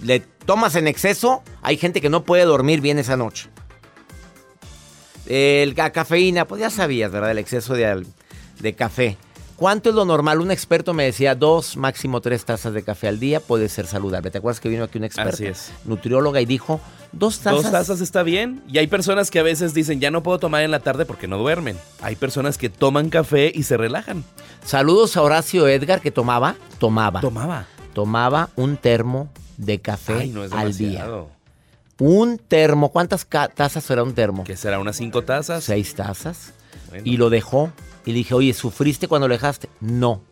le 0.00 0.20
tomas 0.20 0.76
en 0.76 0.86
exceso, 0.86 1.42
hay 1.62 1.76
gente 1.76 2.00
que 2.00 2.08
no 2.08 2.22
puede 2.22 2.44
dormir 2.44 2.80
bien 2.80 3.00
esa 3.00 3.16
noche. 3.16 3.48
La 5.26 5.90
cafeína, 5.90 6.46
pues 6.46 6.60
ya 6.60 6.70
sabías, 6.70 7.10
¿verdad? 7.10 7.32
El 7.32 7.38
exceso 7.38 7.74
de, 7.74 8.04
de 8.62 8.74
café. 8.74 9.16
¿Cuánto 9.56 9.90
es 9.90 9.94
lo 9.94 10.04
normal? 10.04 10.40
Un 10.40 10.50
experto 10.50 10.92
me 10.92 11.04
decía 11.04 11.36
dos, 11.36 11.76
máximo 11.76 12.20
tres 12.20 12.44
tazas 12.44 12.72
de 12.72 12.82
café 12.82 13.06
al 13.06 13.20
día 13.20 13.38
puede 13.38 13.68
ser 13.68 13.86
saludable. 13.86 14.30
¿Te 14.30 14.38
acuerdas 14.38 14.58
que 14.58 14.68
vino 14.68 14.82
aquí 14.82 14.98
un 14.98 15.04
experto? 15.04 15.34
Así 15.34 15.46
es. 15.46 15.70
Nutrióloga 15.84 16.40
y 16.40 16.46
dijo, 16.46 16.80
dos 17.12 17.38
tazas. 17.38 17.62
Dos 17.62 17.70
tazas 17.70 18.00
está 18.00 18.24
bien. 18.24 18.60
Y 18.66 18.78
hay 18.78 18.88
personas 18.88 19.30
que 19.30 19.38
a 19.38 19.44
veces 19.44 19.72
dicen, 19.72 20.00
ya 20.00 20.10
no 20.10 20.24
puedo 20.24 20.40
tomar 20.40 20.62
en 20.62 20.72
la 20.72 20.80
tarde 20.80 21.04
porque 21.04 21.28
no 21.28 21.38
duermen. 21.38 21.76
Hay 22.00 22.16
personas 22.16 22.58
que 22.58 22.70
toman 22.70 23.08
café 23.08 23.52
y 23.54 23.62
se 23.62 23.76
relajan. 23.76 24.24
Saludos 24.64 25.16
a 25.16 25.22
Horacio 25.22 25.68
Edgar 25.68 26.00
que 26.00 26.10
tomaba, 26.10 26.56
tomaba, 26.80 27.20
Tomaba. 27.20 27.66
tomaba 27.92 28.48
un 28.56 28.76
termo 28.76 29.28
de 29.58 29.80
café 29.80 30.14
Ay, 30.14 30.30
no 30.30 30.42
es 30.42 30.52
al 30.52 30.76
día. 30.76 31.06
Un 32.00 32.38
termo. 32.38 32.90
¿Cuántas 32.90 33.24
tazas 33.54 33.88
era 33.90 34.02
un 34.02 34.14
termo? 34.14 34.42
¿Qué 34.42 34.56
será? 34.56 34.80
¿Unas 34.80 34.96
cinco 34.96 35.22
tazas? 35.22 35.62
Seis 35.62 35.94
tazas. 35.94 36.52
Bueno. 36.88 37.04
Y 37.06 37.16
lo 37.16 37.30
dejó. 37.30 37.70
Y 38.04 38.10
le 38.12 38.18
dije, 38.18 38.34
oye, 38.34 38.52
¿sufriste 38.54 39.08
cuando 39.08 39.28
lo 39.28 39.34
dejaste? 39.34 39.68
No. 39.80 40.22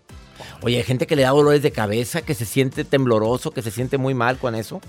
Oye, 0.62 0.79
hay 0.79 0.83
gente 0.83 1.07
que 1.07 1.17
le 1.17 1.23
da 1.23 1.31
dolores 1.31 1.62
de 1.62 1.71
cabeza, 1.71 2.23
que 2.23 2.35
se 2.35 2.45
siente 2.45 2.85
tembloroso, 2.85 3.50
que 3.50 3.62
se 3.62 3.71
siente 3.71 3.99
muy 3.99 4.15
mal 4.15 4.39
con 4.39 4.55
eso. 4.55 4.81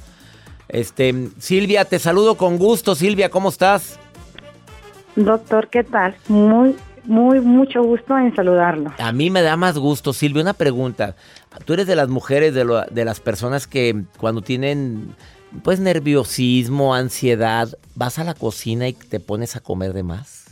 Este, 0.70 1.30
Silvia, 1.38 1.86
te 1.86 2.00
saludo 2.00 2.36
con 2.36 2.58
gusto. 2.58 2.96
Silvia, 2.96 3.30
¿cómo 3.30 3.50
estás? 3.50 4.00
Doctor, 5.16 5.68
¿qué 5.70 5.84
tal? 5.84 6.16
Muy, 6.30 6.76
muy, 7.04 7.42
mucho 7.42 7.84
gusto 7.84 8.18
en 8.18 8.34
saludarlo. 8.36 8.94
A 8.98 9.12
mí 9.12 9.30
me 9.30 9.42
da 9.42 9.58
más 9.58 9.78
gusto, 9.78 10.14
Silvia. 10.14 10.42
Una 10.42 10.54
pregunta. 10.54 11.16
Tú 11.66 11.74
eres 11.74 11.88
de 11.88 11.98
las 11.98 12.08
mujeres, 12.08 12.54
de, 12.54 12.64
lo- 12.64 12.86
de 12.86 13.04
las 13.06 13.20
personas 13.20 13.68
que 13.68 14.04
cuando 14.18 14.42
tienen, 14.42 15.14
pues, 15.64 15.82
nerviosismo, 15.82 16.96
ansiedad, 16.96 17.68
vas 17.96 18.20
a 18.20 18.24
la 18.24 18.34
cocina 18.34 18.88
y 18.88 18.94
te 18.94 19.20
pones 19.20 19.58
a 19.58 19.60
comer 19.60 19.92
de 19.92 20.04
más. 20.04 20.46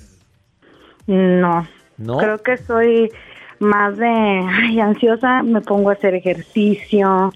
No, 1.08 1.66
¿No? 2.00 2.18
creo 2.18 2.42
que 2.42 2.58
soy 2.58 3.12
más 3.60 3.96
de 3.98 4.08
ay, 4.08 4.80
ansiosa, 4.80 5.44
me 5.44 5.62
pongo 5.62 5.90
a 5.90 5.94
hacer 5.94 6.16
ejercicio, 6.16 7.32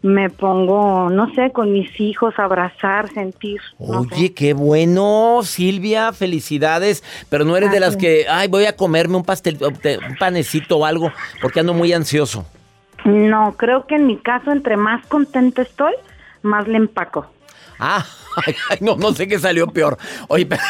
me 0.00 0.30
pongo, 0.30 1.10
no 1.10 1.32
sé, 1.34 1.52
con 1.52 1.72
mis 1.72 2.00
hijos, 2.00 2.34
abrazar, 2.38 3.08
sentir. 3.12 3.60
no 3.78 4.00
Oye, 4.00 4.26
sé. 4.28 4.34
qué 4.34 4.52
bueno, 4.54 5.40
Silvia, 5.44 6.12
felicidades. 6.12 7.04
Pero 7.28 7.44
no 7.44 7.56
eres 7.56 7.70
de 7.70 7.78
las 7.78 7.96
que, 7.96 8.26
ay, 8.28 8.48
voy 8.48 8.64
a 8.64 8.74
comerme 8.76 9.16
un 9.16 9.24
pastel, 9.24 9.58
un 9.62 10.16
panecito 10.18 10.78
o 10.78 10.84
algo, 10.86 11.12
porque 11.40 11.60
ando 11.60 11.72
muy 11.74 11.92
ansioso. 11.92 12.44
No, 13.04 13.54
creo 13.56 13.86
que 13.86 13.94
en 13.96 14.06
mi 14.06 14.16
caso, 14.16 14.50
entre 14.52 14.76
más 14.76 15.06
contenta 15.06 15.62
estoy, 15.62 15.92
más 16.42 16.66
le 16.66 16.78
empaco. 16.78 17.26
Ah, 17.78 18.04
ay, 18.46 18.54
ay, 18.70 18.78
no, 18.80 18.96
no 18.96 19.12
sé 19.12 19.28
qué 19.28 19.38
salió 19.38 19.66
peor. 19.68 19.98
Oye, 20.28 20.46
pero- 20.46 20.62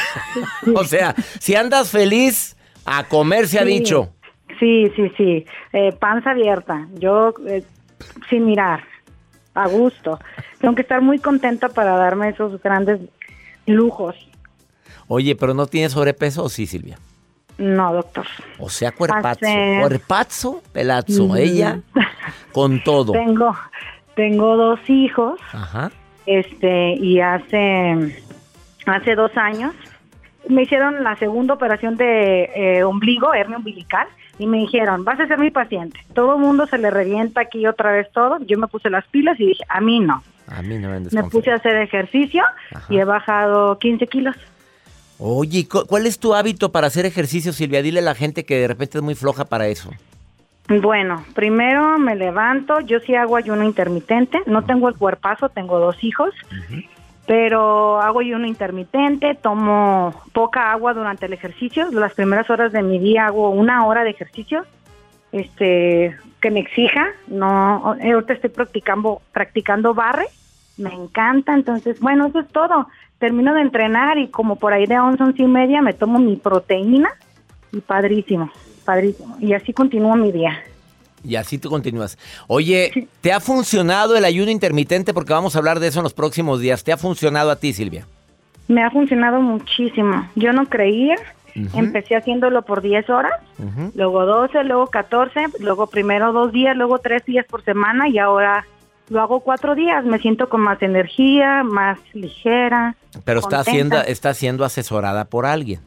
o 0.74 0.84
sea, 0.84 1.14
si 1.40 1.54
andas 1.54 1.88
feliz, 1.90 2.56
a 2.84 3.04
comer 3.04 3.46
se 3.48 3.58
ha 3.58 3.64
dicho. 3.64 4.10
Sí, 4.58 4.90
sí, 4.96 5.10
sí. 5.16 5.44
Eh, 5.72 5.92
panza 5.98 6.30
abierta. 6.30 6.86
Yo, 6.94 7.34
eh, 7.48 7.64
sin 8.30 8.46
mirar, 8.46 8.84
a 9.54 9.66
gusto. 9.68 10.18
Tengo 10.60 10.74
que 10.74 10.82
estar 10.82 11.00
muy 11.00 11.18
contenta 11.18 11.68
para 11.68 11.96
darme 11.96 12.28
esos 12.28 12.60
grandes 12.62 13.00
lujos. 13.66 14.14
Oye, 15.08 15.34
pero 15.36 15.52
no 15.54 15.66
tienes 15.66 15.92
sobrepeso, 15.92 16.44
¿o 16.44 16.48
sí, 16.48 16.66
Silvia? 16.66 16.98
No, 17.58 17.92
doctor. 17.92 18.26
O 18.58 18.68
sea, 18.70 18.92
cuerpazo. 18.92 19.28
Hace- 19.44 19.76
Cuerpazo, 19.80 20.62
pelazo. 20.72 21.28
Mm. 21.28 21.36
Ella 21.36 21.80
con 22.52 22.82
todo. 22.82 23.12
Tengo, 23.12 23.54
tengo 24.14 24.56
dos 24.56 24.80
hijos, 24.88 25.38
Ajá. 25.52 25.90
este, 26.26 26.94
y 26.94 27.20
hace, 27.20 28.24
hace 28.86 29.14
dos 29.14 29.30
años 29.36 29.74
me 30.48 30.62
hicieron 30.62 31.02
la 31.04 31.16
segunda 31.16 31.54
operación 31.54 31.96
de 31.96 32.50
eh, 32.54 32.84
ombligo, 32.84 33.32
hernia 33.34 33.58
umbilical, 33.58 34.06
y 34.38 34.46
me 34.46 34.58
dijeron, 34.58 35.04
vas 35.04 35.20
a 35.20 35.26
ser 35.26 35.38
mi 35.38 35.50
paciente. 35.50 36.00
Todo 36.14 36.34
el 36.34 36.40
mundo 36.40 36.66
se 36.66 36.78
le 36.78 36.90
revienta 36.90 37.42
aquí 37.42 37.66
otra 37.66 37.92
vez 37.92 38.10
todo. 38.12 38.38
Yo 38.46 38.58
me 38.58 38.66
puse 38.66 38.90
las 38.90 39.06
pilas 39.06 39.38
y 39.38 39.46
dije, 39.46 39.64
a 39.68 39.80
mí 39.80 40.00
no. 40.00 40.22
A 40.48 40.62
mí 40.62 40.78
no 40.78 40.88
me 40.90 41.00
Me 41.00 41.24
puse 41.24 41.50
a 41.52 41.56
hacer 41.56 41.76
ejercicio 41.76 42.42
Ajá. 42.74 42.86
y 42.92 42.98
he 42.98 43.04
bajado 43.04 43.78
15 43.78 44.06
kilos. 44.08 44.36
Oye, 45.18 45.60
¿y 45.60 45.64
cu- 45.66 45.86
¿cuál 45.86 46.06
es 46.06 46.18
tu 46.18 46.34
hábito 46.34 46.72
para 46.72 46.88
hacer 46.88 47.06
ejercicio, 47.06 47.52
Silvia? 47.52 47.80
Dile 47.82 48.00
a 48.00 48.02
la 48.02 48.14
gente 48.16 48.44
que 48.44 48.58
de 48.58 48.66
repente 48.68 48.98
es 48.98 49.04
muy 49.04 49.14
floja 49.14 49.44
para 49.44 49.68
eso. 49.68 49.90
Bueno, 50.68 51.24
primero 51.34 51.98
me 51.98 52.14
levanto, 52.16 52.80
yo 52.80 52.98
sí 53.00 53.14
hago 53.14 53.36
ayuno 53.36 53.62
intermitente, 53.64 54.40
no 54.46 54.62
tengo 54.64 54.88
el 54.88 54.96
cuerpazo, 54.96 55.48
tengo 55.48 55.78
dos 55.78 56.02
hijos, 56.02 56.30
pero 57.26 58.00
hago 58.00 58.20
ayuno 58.20 58.46
intermitente, 58.46 59.34
tomo 59.34 60.12
poca 60.32 60.72
agua 60.72 60.92
durante 60.92 61.26
el 61.26 61.32
ejercicio, 61.32 61.90
las 61.92 62.14
primeras 62.14 62.50
horas 62.50 62.72
de 62.72 62.82
mi 62.82 62.98
día 62.98 63.26
hago 63.26 63.50
una 63.50 63.86
hora 63.86 64.02
de 64.02 64.10
ejercicio, 64.10 64.64
este, 65.30 66.16
que 66.40 66.50
me 66.50 66.60
exija, 66.60 67.06
no, 67.28 67.96
ahorita 68.02 68.32
estoy 68.34 68.50
practicando, 68.50 69.22
practicando 69.32 69.94
barre, 69.94 70.26
me 70.76 70.92
encanta, 70.92 71.54
entonces, 71.54 72.00
bueno, 72.00 72.26
eso 72.26 72.40
es 72.40 72.48
todo, 72.48 72.88
termino 73.18 73.54
de 73.54 73.60
entrenar 73.60 74.18
y 74.18 74.28
como 74.28 74.56
por 74.56 74.72
ahí 74.72 74.86
de 74.86 74.98
11, 74.98 75.22
11 75.22 75.42
y 75.42 75.46
media 75.46 75.80
me 75.80 75.92
tomo 75.92 76.18
mi 76.18 76.36
proteína 76.36 77.10
y 77.70 77.80
padrísimo, 77.80 78.50
padrísimo, 78.84 79.36
y 79.38 79.52
así 79.52 79.72
continúo 79.72 80.16
mi 80.16 80.32
día. 80.32 80.58
Y 81.24 81.36
así 81.36 81.58
tú 81.58 81.70
continúas. 81.70 82.18
Oye, 82.48 83.08
¿te 83.20 83.32
ha 83.32 83.40
funcionado 83.40 84.16
el 84.16 84.24
ayuno 84.24 84.50
intermitente? 84.50 85.14
Porque 85.14 85.32
vamos 85.32 85.54
a 85.54 85.58
hablar 85.58 85.78
de 85.80 85.88
eso 85.88 86.00
en 86.00 86.04
los 86.04 86.14
próximos 86.14 86.60
días. 86.60 86.82
¿Te 86.84 86.92
ha 86.92 86.96
funcionado 86.96 87.50
a 87.50 87.56
ti, 87.56 87.72
Silvia? 87.72 88.06
Me 88.68 88.82
ha 88.82 88.90
funcionado 88.90 89.40
muchísimo. 89.40 90.28
Yo 90.34 90.52
no 90.52 90.66
creía. 90.66 91.16
Empecé 91.74 92.16
haciéndolo 92.16 92.62
por 92.62 92.80
10 92.80 93.10
horas, 93.10 93.34
luego 93.94 94.24
12, 94.24 94.64
luego 94.64 94.86
14, 94.86 95.48
luego 95.60 95.86
primero 95.86 96.32
dos 96.32 96.50
días, 96.50 96.74
luego 96.74 96.98
tres 96.98 97.26
días 97.26 97.44
por 97.44 97.62
semana 97.62 98.08
y 98.08 98.16
ahora 98.18 98.64
lo 99.10 99.20
hago 99.20 99.40
cuatro 99.40 99.74
días. 99.74 100.02
Me 100.06 100.18
siento 100.18 100.48
con 100.48 100.62
más 100.62 100.80
energía, 100.80 101.62
más 101.62 101.98
ligera. 102.14 102.96
Pero 103.26 103.40
está 103.40 103.62
siendo, 103.64 104.00
está 104.00 104.32
siendo 104.32 104.64
asesorada 104.64 105.26
por 105.26 105.44
alguien. 105.44 105.80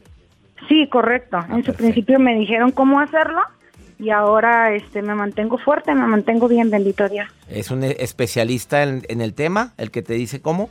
Sí, 0.68 0.86
correcto. 0.88 1.38
en 1.50 1.64
su 1.64 1.72
Ah, 1.72 1.74
principio 1.76 2.20
me 2.20 2.36
dijeron 2.38 2.70
cómo 2.70 3.00
hacerlo 3.00 3.40
y 3.98 4.10
ahora 4.10 4.72
este 4.72 5.02
me 5.02 5.14
mantengo 5.14 5.58
fuerte, 5.58 5.94
me 5.94 6.06
mantengo 6.06 6.48
bien, 6.48 6.70
bendito 6.70 7.08
Dios. 7.08 7.26
¿Es 7.48 7.70
un 7.70 7.82
especialista 7.84 8.82
en, 8.82 9.02
en 9.08 9.20
el 9.20 9.34
tema, 9.34 9.72
el 9.78 9.90
que 9.90 10.02
te 10.02 10.14
dice 10.14 10.40
cómo? 10.40 10.68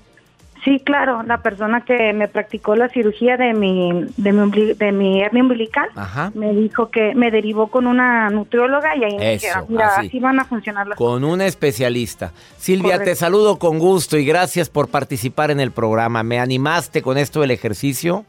Sí, 0.64 0.80
claro, 0.84 1.22
la 1.22 1.44
persona 1.44 1.86
que 1.86 2.12
me 2.14 2.28
practicó 2.28 2.76
la 2.76 2.90
cirugía 2.90 3.38
de 3.38 3.54
mi 3.54 4.06
de 4.18 4.32
mi, 4.34 4.74
de 4.74 4.92
mi 4.92 5.22
hernia 5.22 5.44
umbilical 5.44 5.90
Ajá. 5.94 6.32
me 6.34 6.54
dijo 6.54 6.90
que 6.90 7.14
me 7.14 7.30
derivó 7.30 7.68
con 7.68 7.86
una 7.86 8.32
nutrióloga 8.32 8.96
y 8.96 9.04
ahí 9.04 9.16
me 9.16 9.34
Eso, 9.36 9.46
dijeron, 9.46 9.66
mira, 9.70 9.88
así. 9.90 10.08
así. 10.08 10.20
van 10.20 10.40
a 10.40 10.46
funcionar 10.46 10.88
las 10.88 10.98
Con 10.98 11.24
un 11.24 11.42
especialista. 11.42 12.32
Silvia, 12.58 12.98
te 13.04 13.14
saludo 13.14 13.60
con 13.60 13.78
gusto 13.78 14.18
y 14.18 14.26
gracias 14.26 14.70
por 14.70 14.88
participar 14.88 15.52
en 15.52 15.60
el 15.60 15.70
programa. 15.70 16.24
Me 16.24 16.40
animaste 16.40 17.04
con 17.04 17.20
esto 17.20 17.42
del 17.42 17.52
ejercicio 17.52 18.26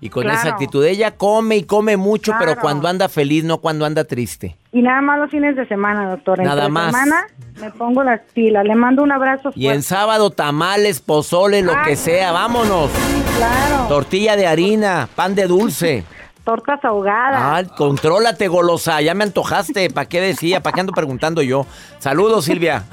y 0.00 0.10
con 0.10 0.26
esa 0.28 0.40
Claro. 0.42 0.50
actitud. 0.54 0.84
Ella 0.84 1.12
come 1.16 1.56
y 1.56 1.62
come 1.64 1.96
mucho, 1.96 2.32
pero 2.38 2.56
cuando 2.56 2.88
anda 2.88 3.08
feliz, 3.08 3.44
no 3.44 3.58
cuando 3.58 3.84
anda 3.84 4.04
triste. 4.04 4.56
Y 4.72 4.82
nada 4.82 5.00
más 5.00 5.18
los 5.18 5.30
fines 5.30 5.56
de 5.56 5.66
semana, 5.66 6.10
doctor. 6.10 6.38
Nada 6.38 6.66
Entre 6.66 6.68
más. 6.72 6.92
semana 6.94 7.26
me 7.60 7.70
pongo 7.72 8.04
las 8.04 8.20
pilas, 8.34 8.64
le 8.64 8.74
mando 8.74 9.02
un 9.02 9.10
abrazo 9.10 9.50
Y 9.54 9.68
en 9.68 9.82
sábado, 9.82 10.30
tamales, 10.30 11.00
pozole, 11.00 11.62
lo 11.62 11.72
que 11.84 11.96
sea. 11.96 12.32
Vámonos. 12.32 12.90
Claro, 13.36 13.88
Tortilla 13.88 14.36
de 14.36 14.46
harina, 14.46 15.08
pan 15.14 15.34
de 15.34 15.46
dulce. 15.46 16.04
tortas 16.48 16.82
ahogadas. 16.82 17.36
Ah, 17.36 17.62
contrólate, 17.76 18.48
golosa. 18.48 19.02
Ya 19.02 19.12
me 19.12 19.24
antojaste. 19.24 19.90
¿Para 19.90 20.08
qué 20.08 20.18
decía? 20.18 20.62
¿Para 20.62 20.72
qué 20.72 20.80
ando 20.80 20.94
preguntando 20.94 21.42
yo? 21.42 21.66
Saludos, 21.98 22.46
Silvia. 22.46 22.84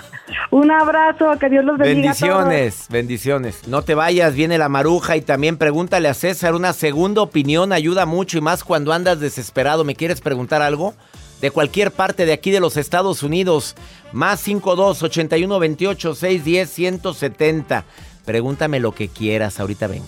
Un 0.52 0.72
abrazo, 0.72 1.39
que 1.39 1.48
Dios 1.48 1.63
los 1.63 1.78
bendiga. 1.78 2.12
a 2.12 2.13
todos. 2.13 2.30
Bendiciones, 2.32 2.86
bendiciones. 2.89 3.68
No 3.70 3.82
te 3.82 3.96
vayas, 3.96 4.34
viene 4.36 4.58
la 4.58 4.68
maruja 4.68 5.15
y 5.15 5.22
también 5.22 5.56
pregúntale 5.56 6.10
a 6.10 6.13
César. 6.13 6.54
Una 6.54 6.74
segunda 6.74 7.22
opinión 7.22 7.72
ayuda 7.72 8.06
mucho 8.06 8.38
y 8.38 8.41
más 8.41 8.65
cuando 8.65 8.91
andas 8.91 9.22
desesperado. 9.22 9.86
¿Me 9.86 9.96
quieres 9.96 10.20
preguntar 10.20 10.62
algo? 10.62 10.94
De 11.39 11.50
cualquier 11.50 11.91
parte 11.91 12.26
de 12.26 12.34
aquí 12.34 12.52
de 12.52 12.60
los 12.60 12.76
Estados 12.76 13.24
Unidos. 13.24 13.78
Más 14.12 14.41
52 14.41 15.02
81 15.02 15.60
28 15.60 16.13
610 16.13 16.70
170. 16.70 17.86
Pregúntame 18.26 18.82
lo 18.82 18.91
que 18.91 19.08
quieras. 19.08 19.62
Ahorita 19.62 19.88
vengo. 19.88 20.08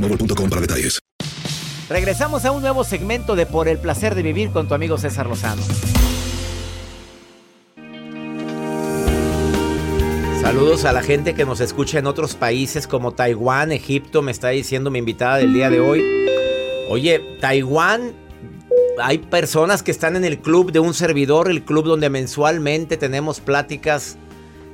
boostmobile.com 0.00 0.50
para 0.50 0.60
detalles. 0.60 1.00
Regresamos 1.88 2.44
a 2.44 2.50
un 2.50 2.62
nuevo 2.62 2.82
segmento 2.82 3.36
de 3.36 3.46
Por 3.46 3.68
el 3.68 3.78
placer 3.78 4.14
de 4.14 4.22
vivir 4.22 4.50
con 4.50 4.68
tu 4.68 4.74
amigo 4.74 4.96
César 4.98 5.26
Lozano. 5.26 5.62
Saludos 10.40 10.84
a 10.84 10.92
la 10.92 11.02
gente 11.02 11.34
que 11.34 11.44
nos 11.44 11.60
escucha 11.60 11.98
en 11.98 12.06
otros 12.06 12.34
países 12.34 12.86
como 12.86 13.12
Taiwán, 13.12 13.72
Egipto, 13.72 14.22
me 14.22 14.30
está 14.30 14.48
diciendo 14.48 14.90
mi 14.90 14.98
invitada 14.98 15.38
del 15.38 15.54
día 15.54 15.70
de 15.70 15.80
hoy. 15.80 16.02
Oye, 16.90 17.38
Taiwán, 17.40 18.12
hay 19.02 19.18
personas 19.18 19.82
que 19.82 19.90
están 19.90 20.16
en 20.16 20.24
el 20.24 20.38
club 20.38 20.70
de 20.70 20.80
un 20.80 20.92
servidor, 20.94 21.50
el 21.50 21.64
club 21.64 21.86
donde 21.86 22.10
mensualmente 22.10 22.96
tenemos 22.96 23.40
pláticas. 23.40 24.16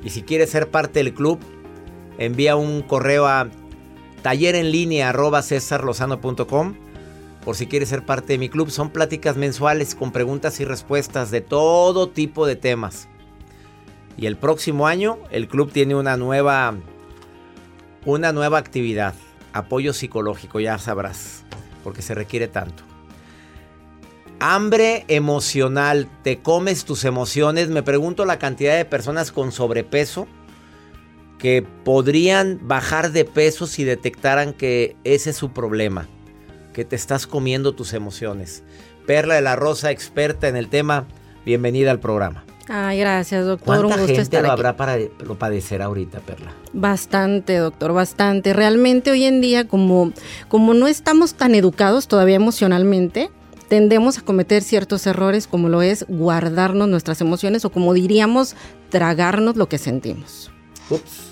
Y 0.02 0.10
si 0.10 0.22
quieres 0.22 0.50
ser 0.50 0.70
parte 0.70 1.02
del 1.02 1.14
club, 1.14 1.38
envía 2.18 2.56
un 2.56 2.82
correo 2.82 3.26
a 3.26 3.48
taller 4.22 4.54
en 4.54 4.70
línea 4.70 5.08
arroba 5.08 5.42
cesarlozano.com 5.42 6.74
por 7.44 7.56
si 7.56 7.66
quieres 7.66 7.88
ser 7.88 8.04
parte 8.04 8.34
de 8.34 8.38
mi 8.38 8.48
club. 8.48 8.70
Son 8.70 8.90
pláticas 8.90 9.36
mensuales 9.36 9.94
con 9.94 10.12
preguntas 10.12 10.60
y 10.60 10.64
respuestas 10.64 11.30
de 11.30 11.40
todo 11.40 12.08
tipo 12.08 12.46
de 12.46 12.56
temas. 12.56 13.08
Y 14.16 14.26
el 14.26 14.36
próximo 14.36 14.86
año 14.86 15.18
el 15.30 15.48
club 15.48 15.72
tiene 15.72 15.94
una 15.94 16.16
nueva 16.16 16.74
una 18.04 18.32
nueva 18.32 18.58
actividad, 18.58 19.14
apoyo 19.52 19.92
psicológico, 19.92 20.58
ya 20.58 20.78
sabrás, 20.78 21.44
porque 21.84 22.02
se 22.02 22.14
requiere 22.14 22.48
tanto. 22.48 22.82
Hambre 24.42 25.04
emocional, 25.08 26.08
te 26.22 26.38
comes 26.38 26.86
tus 26.86 27.04
emociones. 27.04 27.68
Me 27.68 27.82
pregunto 27.82 28.24
la 28.24 28.38
cantidad 28.38 28.74
de 28.74 28.86
personas 28.86 29.32
con 29.32 29.52
sobrepeso 29.52 30.26
que 31.40 31.64
podrían 31.84 32.60
bajar 32.62 33.12
de 33.12 33.24
peso 33.24 33.66
si 33.66 33.82
detectaran 33.82 34.52
que 34.52 34.94
ese 35.04 35.30
es 35.30 35.36
su 35.36 35.52
problema, 35.52 36.06
que 36.74 36.84
te 36.84 36.96
estás 36.96 37.26
comiendo 37.26 37.74
tus 37.74 37.94
emociones. 37.94 38.62
Perla 39.06 39.34
de 39.36 39.40
la 39.40 39.56
Rosa, 39.56 39.90
experta 39.90 40.48
en 40.48 40.56
el 40.56 40.68
tema, 40.68 41.06
bienvenida 41.46 41.90
al 41.90 41.98
programa. 41.98 42.44
Ay, 42.68 43.00
gracias, 43.00 43.46
doctor. 43.46 43.66
¿Cuánta 43.66 43.86
Un 43.86 43.92
gusto 43.92 44.06
gente 44.06 44.22
estar 44.22 44.42
lo 44.42 44.52
aquí. 44.52 44.60
habrá 44.60 44.76
para 44.76 44.98
lo 44.98 45.38
padecer 45.38 45.80
ahorita, 45.82 46.20
Perla? 46.20 46.52
Bastante, 46.74 47.56
doctor, 47.56 47.94
bastante. 47.94 48.52
Realmente 48.52 49.10
hoy 49.10 49.24
en 49.24 49.40
día, 49.40 49.66
como, 49.66 50.12
como 50.48 50.74
no 50.74 50.86
estamos 50.88 51.34
tan 51.34 51.54
educados 51.54 52.06
todavía 52.06 52.36
emocionalmente, 52.36 53.30
tendemos 53.68 54.18
a 54.18 54.20
cometer 54.20 54.62
ciertos 54.62 55.06
errores 55.06 55.46
como 55.46 55.70
lo 55.70 55.80
es 55.80 56.04
guardarnos 56.06 56.86
nuestras 56.86 57.20
emociones 57.22 57.64
o 57.64 57.72
como 57.72 57.94
diríamos, 57.94 58.54
tragarnos 58.90 59.56
lo 59.56 59.68
que 59.68 59.78
sentimos. 59.78 60.52
Ups. 60.90 61.29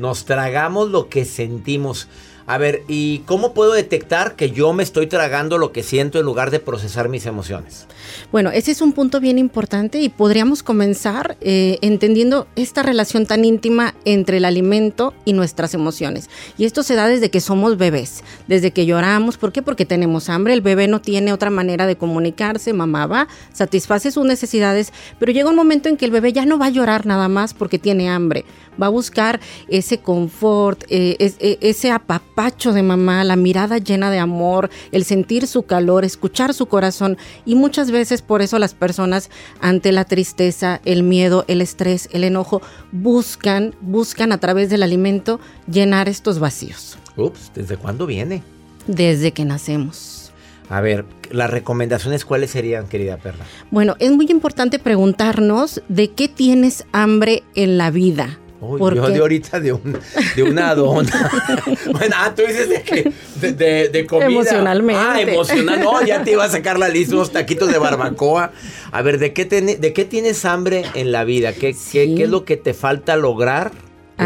Nos 0.00 0.24
tragamos 0.24 0.90
lo 0.90 1.10
que 1.10 1.26
sentimos. 1.26 2.08
A 2.50 2.58
ver, 2.58 2.82
¿y 2.88 3.20
cómo 3.26 3.54
puedo 3.54 3.74
detectar 3.74 4.34
que 4.34 4.50
yo 4.50 4.72
me 4.72 4.82
estoy 4.82 5.06
tragando 5.06 5.56
lo 5.56 5.70
que 5.70 5.84
siento 5.84 6.18
en 6.18 6.24
lugar 6.24 6.50
de 6.50 6.58
procesar 6.58 7.08
mis 7.08 7.26
emociones? 7.26 7.86
Bueno, 8.32 8.50
ese 8.50 8.72
es 8.72 8.80
un 8.80 8.92
punto 8.92 9.20
bien 9.20 9.38
importante 9.38 10.00
y 10.00 10.08
podríamos 10.08 10.64
comenzar 10.64 11.36
eh, 11.40 11.78
entendiendo 11.80 12.48
esta 12.56 12.82
relación 12.82 13.24
tan 13.24 13.44
íntima 13.44 13.94
entre 14.04 14.38
el 14.38 14.44
alimento 14.44 15.14
y 15.24 15.32
nuestras 15.32 15.74
emociones. 15.74 16.28
Y 16.58 16.64
esto 16.64 16.82
se 16.82 16.96
da 16.96 17.06
desde 17.06 17.30
que 17.30 17.40
somos 17.40 17.78
bebés, 17.78 18.24
desde 18.48 18.72
que 18.72 18.84
lloramos. 18.84 19.38
¿Por 19.38 19.52
qué? 19.52 19.62
Porque 19.62 19.86
tenemos 19.86 20.28
hambre. 20.28 20.52
El 20.52 20.60
bebé 20.60 20.88
no 20.88 21.00
tiene 21.00 21.32
otra 21.32 21.50
manera 21.50 21.86
de 21.86 21.94
comunicarse. 21.94 22.72
Mamá 22.72 23.06
va, 23.06 23.28
satisface 23.52 24.10
sus 24.10 24.26
necesidades, 24.26 24.92
pero 25.20 25.30
llega 25.30 25.50
un 25.50 25.54
momento 25.54 25.88
en 25.88 25.96
que 25.96 26.04
el 26.04 26.10
bebé 26.10 26.32
ya 26.32 26.46
no 26.46 26.58
va 26.58 26.66
a 26.66 26.70
llorar 26.70 27.06
nada 27.06 27.28
más 27.28 27.54
porque 27.54 27.78
tiene 27.78 28.10
hambre. 28.10 28.44
Va 28.80 28.86
a 28.86 28.90
buscar 28.90 29.40
ese 29.68 29.98
confort, 29.98 30.84
eh, 30.88 31.16
eh, 31.18 31.58
ese 31.60 31.90
apapacho 32.40 32.72
de 32.72 32.82
mamá, 32.82 33.22
la 33.22 33.36
mirada 33.36 33.76
llena 33.76 34.10
de 34.10 34.18
amor, 34.18 34.70
el 34.92 35.04
sentir 35.04 35.46
su 35.46 35.64
calor, 35.64 36.06
escuchar 36.06 36.54
su 36.54 36.66
corazón. 36.66 37.18
Y 37.44 37.54
muchas 37.54 37.90
veces 37.90 38.22
por 38.22 38.40
eso 38.40 38.58
las 38.58 38.72
personas 38.72 39.28
ante 39.60 39.92
la 39.92 40.06
tristeza, 40.06 40.80
el 40.86 41.02
miedo, 41.02 41.44
el 41.48 41.60
estrés, 41.60 42.08
el 42.12 42.24
enojo, 42.24 42.62
buscan, 42.92 43.74
buscan 43.82 44.32
a 44.32 44.38
través 44.38 44.70
del 44.70 44.82
alimento 44.82 45.38
llenar 45.70 46.08
estos 46.08 46.38
vacíos 46.38 46.96
Ups, 47.16 47.52
¿desde 47.54 47.76
cuándo 47.76 48.06
viene? 48.06 48.42
desde 48.86 49.32
que 49.32 49.44
nacemos. 49.44 50.32
A 50.70 50.80
ver, 50.80 51.04
las 51.30 51.50
recomendaciones 51.50 52.24
cuáles 52.24 52.50
serían, 52.50 52.88
querida 52.88 53.18
Perla. 53.18 53.44
Bueno, 53.70 53.96
es 53.98 54.10
muy 54.10 54.26
importante 54.30 54.78
preguntarnos 54.78 55.82
de 55.88 56.10
qué 56.12 56.28
tienes 56.28 56.86
hambre 56.92 57.42
en 57.54 57.76
la 57.76 57.90
vida. 57.90 58.38
¿Por 58.60 58.94
yo 58.94 59.06
qué? 59.06 59.12
de 59.12 59.18
ahorita 59.20 59.58
de, 59.60 59.72
un, 59.72 59.98
de 60.36 60.42
una 60.42 60.74
dona. 60.74 61.10
bueno, 61.92 62.14
ah, 62.18 62.32
tú 62.34 62.42
dices 62.46 62.68
de 62.68 62.82
que 62.82 63.12
de, 63.36 63.52
de- 63.52 63.88
de 63.88 64.06
comida. 64.06 64.26
Emocionalmente. 64.26 65.02
Ah, 65.02 65.20
emocional. 65.20 65.80
No, 65.80 66.02
ya 66.04 66.22
te 66.22 66.32
iba 66.32 66.44
a 66.44 66.48
sacar 66.50 66.78
la 66.78 66.88
lista, 66.88 67.14
unos 67.14 67.32
taquitos 67.32 67.72
de 67.72 67.78
barbacoa. 67.78 68.52
A 68.92 69.02
ver, 69.02 69.18
¿de 69.18 69.32
qué, 69.32 69.46
tiene- 69.46 69.76
de 69.76 69.92
qué 69.94 70.04
tienes 70.04 70.44
hambre 70.44 70.84
en 70.94 71.10
la 71.10 71.24
vida? 71.24 71.52
¿Qué, 71.54 71.74
qué- 71.92 72.14
qué 72.14 72.24
es 72.24 72.28
lo 72.30 72.44
que 72.44 72.56
te 72.58 72.74
falta 72.74 73.16
lograr? 73.16 73.72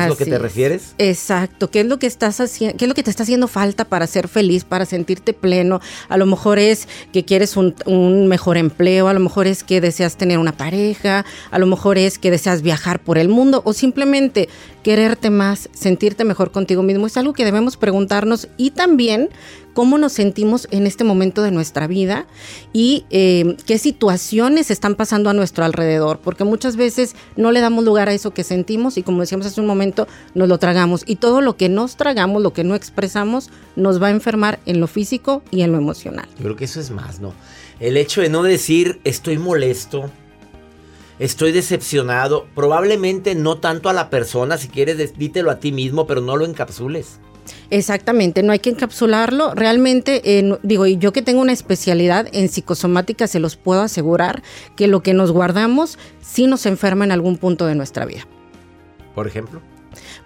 ¿Es 0.03 0.09
lo 0.09 0.17
que 0.17 0.25
te 0.25 0.35
es. 0.35 0.41
refieres? 0.41 0.95
Exacto. 0.99 1.71
¿Qué 1.71 1.81
es 1.81 1.87
lo 1.87 1.99
que 1.99 2.07
estás 2.07 2.41
haciendo? 2.41 2.77
¿Qué 2.77 2.85
es 2.85 2.89
lo 2.89 2.95
que 2.95 3.03
te 3.03 3.11
está 3.11 3.23
haciendo 3.23 3.49
falta 3.49 3.85
para 3.85 4.07
ser 4.07 4.29
feliz, 4.29 4.65
para 4.65 4.87
sentirte 4.87 5.33
pleno? 5.33 5.81
A 6.09 6.17
lo 6.17 6.27
mejor 6.27 6.59
es 6.59 6.89
que 7.13 7.25
quieres 7.25 7.57
un, 7.57 7.75
un 7.87 8.27
mejor 8.27 8.57
empleo, 8.57 9.09
a 9.09 9.15
lo 9.15 9.21
mejor 9.21 9.47
es 9.47 9.65
que 9.65 9.81
deseas 9.81 10.17
tener 10.17 10.39
una 10.39 10.57
pareja, 10.57 11.25
a 11.51 11.59
lo 11.59 11.67
mejor 11.67 11.99
es 11.99 12.19
que 12.19 12.31
deseas 12.31 12.63
viajar 12.63 13.01
por 13.01 13.19
el 13.19 13.29
mundo 13.29 13.63
o 13.65 13.73
simplemente 13.73 14.49
quererte 14.83 15.31
más, 15.31 15.69
sentirte 15.73 16.25
mejor 16.25 16.53
contigo 16.53 16.83
mismo. 16.83 17.07
Es 17.07 17.17
algo 17.17 17.33
que 17.33 17.45
debemos 17.45 17.77
preguntarnos 17.77 18.49
y 18.57 18.71
también 18.71 19.31
cómo 19.75 19.99
nos 19.99 20.13
sentimos 20.13 20.67
en 20.71 20.87
este 20.87 21.05
momento 21.05 21.43
de 21.43 21.51
nuestra 21.51 21.87
vida 21.87 22.27
y 22.73 23.05
eh, 23.11 23.57
qué 23.67 23.79
situaciones 23.79 24.71
están 24.71 24.95
pasando 24.95 25.29
a 25.29 25.35
nuestro 25.35 25.65
alrededor, 25.65 26.21
porque 26.21 26.45
muchas 26.45 26.77
veces 26.77 27.15
no 27.37 27.53
le 27.53 27.61
damos 27.61 27.85
lugar 27.85 28.09
a 28.09 28.15
eso 28.15 28.33
que 28.33 28.45
sentimos 28.45 28.97
y 28.97 29.03
como 29.03 29.21
decíamos 29.21 29.47
hace 29.47 29.61
un 29.61 29.67
momento, 29.67 30.09
nos 30.35 30.49
lo 30.49 30.59
tragamos 30.59 31.03
y 31.07 31.17
todo 31.17 31.41
lo 31.41 31.57
que 31.57 31.69
nos 31.69 31.97
tragamos, 31.97 32.41
lo 32.41 32.53
que 32.53 32.65
no 32.65 32.75
expresamos, 32.75 33.51
nos 33.77 34.01
va 34.03 34.07
a 34.07 34.11
enfermar 34.11 34.61
en 34.65 34.81
lo 34.81 34.87
físico 34.87 35.43
y 35.51 35.63
en 35.63 35.73
lo 35.73 35.79
emocional. 35.79 36.29
Yo 36.39 36.45
creo 36.45 36.57
que 36.57 36.65
eso 36.65 36.81
es 36.81 36.91
más, 36.91 37.21
¿no? 37.21 37.35
El 37.81 37.97
hecho 37.97 38.21
de 38.21 38.29
no 38.29 38.45
decir 38.45 39.01
estoy 39.03 39.37
molesto, 39.39 40.11
estoy 41.19 41.51
decepcionado, 41.51 42.47
probablemente 42.55 43.35
no 43.35 43.59
tanto 43.59 43.89
a 43.89 43.93
la 43.93 44.11
persona, 44.11 44.57
si 44.57 44.69
quieres 44.69 45.19
dítelo 45.19 45.51
a 45.51 45.59
ti 45.59 45.73
mismo, 45.73 46.07
pero 46.07 46.21
no 46.21 46.37
lo 46.37 46.45
encapsules. 46.45 47.19
Exactamente, 47.71 48.43
no 48.43 48.53
hay 48.53 48.59
que 48.59 48.71
encapsularlo. 48.71 49.55
Realmente, 49.55 50.39
eh, 50.39 50.59
digo, 50.63 50.87
y 50.87 50.97
yo 50.97 51.13
que 51.13 51.23
tengo 51.23 51.41
una 51.41 51.53
especialidad 51.53 52.29
en 52.33 52.49
psicosomática, 52.49 53.27
se 53.27 53.41
los 53.41 53.57
puedo 53.57 53.83
asegurar 53.83 54.43
que 54.77 54.87
lo 54.87 55.03
que 55.03 55.15
nos 55.15 55.33
guardamos 55.33 55.99
sí 56.21 56.47
nos 56.47 56.67
enferma 56.67 57.05
en 57.05 57.13
algún 57.13 57.37
punto 57.37 57.67
de 57.67 57.75
nuestra 57.75 58.05
vida. 58.05 58.27
Por 59.15 59.27
ejemplo. 59.27 59.61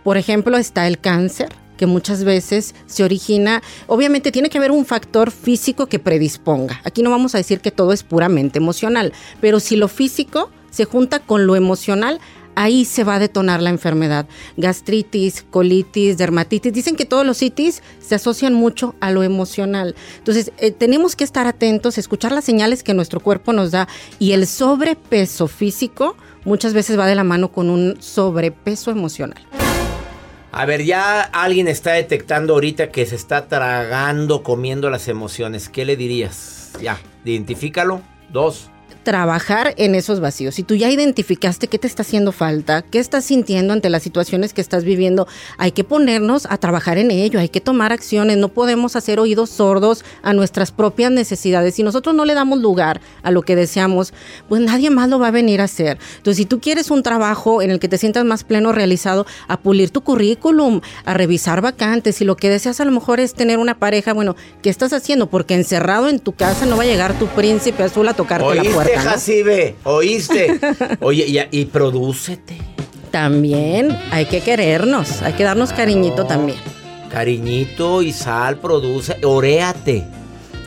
Por 0.02 0.16
ejemplo, 0.16 0.56
está 0.56 0.86
el 0.86 0.98
cáncer 0.98 1.48
que 1.78 1.86
muchas 1.86 2.24
veces 2.24 2.74
se 2.86 3.04
origina, 3.04 3.62
obviamente 3.86 4.32
tiene 4.32 4.50
que 4.50 4.58
haber 4.58 4.72
un 4.72 4.84
factor 4.84 5.30
físico 5.30 5.86
que 5.86 5.98
predisponga. 5.98 6.80
Aquí 6.84 7.02
no 7.02 7.10
vamos 7.10 7.34
a 7.34 7.38
decir 7.38 7.60
que 7.60 7.70
todo 7.70 7.92
es 7.92 8.02
puramente 8.02 8.58
emocional, 8.58 9.14
pero 9.40 9.60
si 9.60 9.76
lo 9.76 9.88
físico 9.88 10.50
se 10.70 10.84
junta 10.84 11.20
con 11.20 11.46
lo 11.46 11.56
emocional, 11.56 12.20
ahí 12.58 12.84
se 12.84 13.04
va 13.04 13.14
a 13.14 13.18
detonar 13.20 13.62
la 13.62 13.70
enfermedad. 13.70 14.26
Gastritis, 14.56 15.44
colitis, 15.48 16.18
dermatitis. 16.18 16.72
Dicen 16.72 16.96
que 16.96 17.04
todos 17.04 17.24
los 17.24 17.40
itis 17.40 17.84
se 18.00 18.16
asocian 18.16 18.52
mucho 18.52 18.96
a 19.00 19.12
lo 19.12 19.22
emocional. 19.22 19.94
Entonces, 20.18 20.50
eh, 20.58 20.72
tenemos 20.72 21.14
que 21.14 21.22
estar 21.22 21.46
atentos, 21.46 21.98
escuchar 21.98 22.32
las 22.32 22.44
señales 22.44 22.82
que 22.82 22.94
nuestro 22.94 23.20
cuerpo 23.20 23.52
nos 23.52 23.70
da 23.70 23.86
y 24.18 24.32
el 24.32 24.48
sobrepeso 24.48 25.46
físico 25.46 26.16
muchas 26.44 26.74
veces 26.74 26.98
va 26.98 27.06
de 27.06 27.14
la 27.14 27.22
mano 27.22 27.52
con 27.52 27.70
un 27.70 28.02
sobrepeso 28.02 28.90
emocional. 28.90 29.46
A 30.50 30.64
ver, 30.66 30.82
ya 30.82 31.20
alguien 31.20 31.68
está 31.68 31.92
detectando 31.92 32.54
ahorita 32.54 32.90
que 32.90 33.06
se 33.06 33.14
está 33.14 33.46
tragando, 33.46 34.42
comiendo 34.42 34.90
las 34.90 35.06
emociones. 35.06 35.68
¿Qué 35.68 35.84
le 35.84 35.96
dirías? 35.96 36.72
Ya, 36.82 36.98
identifícalo. 37.24 38.00
Dos. 38.32 38.70
Trabajar 39.08 39.72
en 39.78 39.94
esos 39.94 40.20
vacíos. 40.20 40.56
Si 40.56 40.62
tú 40.62 40.74
ya 40.74 40.90
identificaste 40.90 41.66
qué 41.68 41.78
te 41.78 41.86
está 41.86 42.02
haciendo 42.02 42.30
falta, 42.30 42.82
qué 42.82 42.98
estás 42.98 43.24
sintiendo 43.24 43.72
ante 43.72 43.88
las 43.88 44.02
situaciones 44.02 44.52
que 44.52 44.60
estás 44.60 44.84
viviendo, 44.84 45.26
hay 45.56 45.72
que 45.72 45.82
ponernos 45.82 46.44
a 46.44 46.58
trabajar 46.58 46.98
en 46.98 47.10
ello, 47.10 47.40
hay 47.40 47.48
que 47.48 47.62
tomar 47.62 47.90
acciones, 47.90 48.36
no 48.36 48.48
podemos 48.48 48.96
hacer 48.96 49.18
oídos 49.18 49.48
sordos 49.48 50.04
a 50.20 50.34
nuestras 50.34 50.72
propias 50.72 51.10
necesidades. 51.10 51.76
Si 51.76 51.82
nosotros 51.82 52.14
no 52.14 52.26
le 52.26 52.34
damos 52.34 52.58
lugar 52.58 53.00
a 53.22 53.30
lo 53.30 53.40
que 53.40 53.56
deseamos, 53.56 54.12
pues 54.46 54.60
nadie 54.60 54.90
más 54.90 55.08
lo 55.08 55.18
va 55.18 55.28
a 55.28 55.30
venir 55.30 55.62
a 55.62 55.64
hacer. 55.64 55.96
Entonces, 56.18 56.36
si 56.36 56.44
tú 56.44 56.60
quieres 56.60 56.90
un 56.90 57.02
trabajo 57.02 57.62
en 57.62 57.70
el 57.70 57.78
que 57.78 57.88
te 57.88 57.96
sientas 57.96 58.26
más 58.26 58.44
pleno, 58.44 58.72
realizado, 58.72 59.24
a 59.46 59.58
pulir 59.58 59.88
tu 59.88 60.02
currículum, 60.02 60.82
a 61.06 61.14
revisar 61.14 61.62
vacantes, 61.62 62.16
si 62.16 62.26
lo 62.26 62.36
que 62.36 62.50
deseas 62.50 62.78
a 62.80 62.84
lo 62.84 62.92
mejor 62.92 63.20
es 63.20 63.32
tener 63.32 63.58
una 63.58 63.78
pareja, 63.78 64.12
bueno, 64.12 64.36
¿qué 64.60 64.68
estás 64.68 64.92
haciendo? 64.92 65.30
Porque 65.30 65.54
encerrado 65.54 66.10
en 66.10 66.20
tu 66.20 66.32
casa 66.32 66.66
no 66.66 66.76
va 66.76 66.82
a 66.82 66.86
llegar 66.86 67.18
tu 67.18 67.26
príncipe 67.28 67.84
azul 67.84 68.06
a 68.06 68.12
tocarte 68.12 68.54
la 68.54 68.64
puerta. 68.64 68.97
¿Oíste, 68.98 69.10
Jacibe? 69.10 69.74
¿Oíste? 69.84 70.60
Oye, 71.00 71.48
y, 71.50 71.60
y 71.60 71.64
prodúcete. 71.66 72.56
También 73.10 73.96
hay 74.10 74.26
que 74.26 74.40
querernos, 74.40 75.22
hay 75.22 75.32
que 75.32 75.44
darnos 75.44 75.72
cariñito 75.72 76.26
también. 76.26 76.58
Cariñito 77.10 78.02
y 78.02 78.12
sal, 78.12 78.58
produce, 78.58 79.16
oréate. 79.24 80.04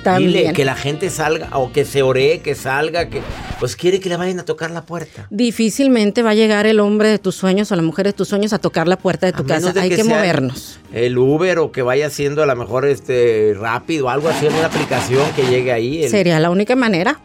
También. 0.03 0.31
Dile 0.33 0.53
que 0.53 0.65
la 0.65 0.73
gente 0.73 1.11
salga 1.11 1.49
o 1.59 1.71
que 1.71 1.85
se 1.85 2.01
oree, 2.01 2.39
que 2.39 2.55
salga, 2.55 3.07
que 3.09 3.21
pues 3.59 3.75
quiere 3.75 3.99
que 3.99 4.09
le 4.09 4.17
vayan 4.17 4.39
a 4.39 4.43
tocar 4.45 4.71
la 4.71 4.83
puerta. 4.83 5.27
Difícilmente 5.29 6.23
va 6.23 6.31
a 6.31 6.33
llegar 6.33 6.65
el 6.65 6.79
hombre 6.79 7.09
de 7.09 7.19
tus 7.19 7.35
sueños 7.35 7.71
o 7.71 7.75
la 7.75 7.83
mujer 7.83 8.07
de 8.07 8.13
tus 8.13 8.27
sueños 8.29 8.51
a 8.53 8.57
tocar 8.57 8.87
la 8.87 8.97
puerta 8.97 9.27
de 9.27 9.33
tu 9.33 9.43
A 9.43 9.45
casa. 9.45 9.71
de 9.71 9.79
Hay 9.79 9.91
que, 9.91 10.03
movernos. 10.03 10.79
El 10.91 11.19
Uber 11.19 11.59
o 11.59 11.71
que 11.71 11.83
vaya 11.83 12.07
haciendo 12.07 12.41
a 12.41 12.47
lo 12.47 12.55
mejor 12.55 12.87
este 12.87 13.53
rápido, 13.55 14.09
algo 14.09 14.29
así 14.29 14.47
en 14.47 14.53
una 14.55 14.65
aplicación 14.65 15.21
que 15.35 15.43
llegue 15.43 15.71
ahí. 15.71 16.03
el- 16.05 16.09
Sería 16.09 16.39
la 16.39 16.49
única 16.49 16.75
manera. 16.75 17.19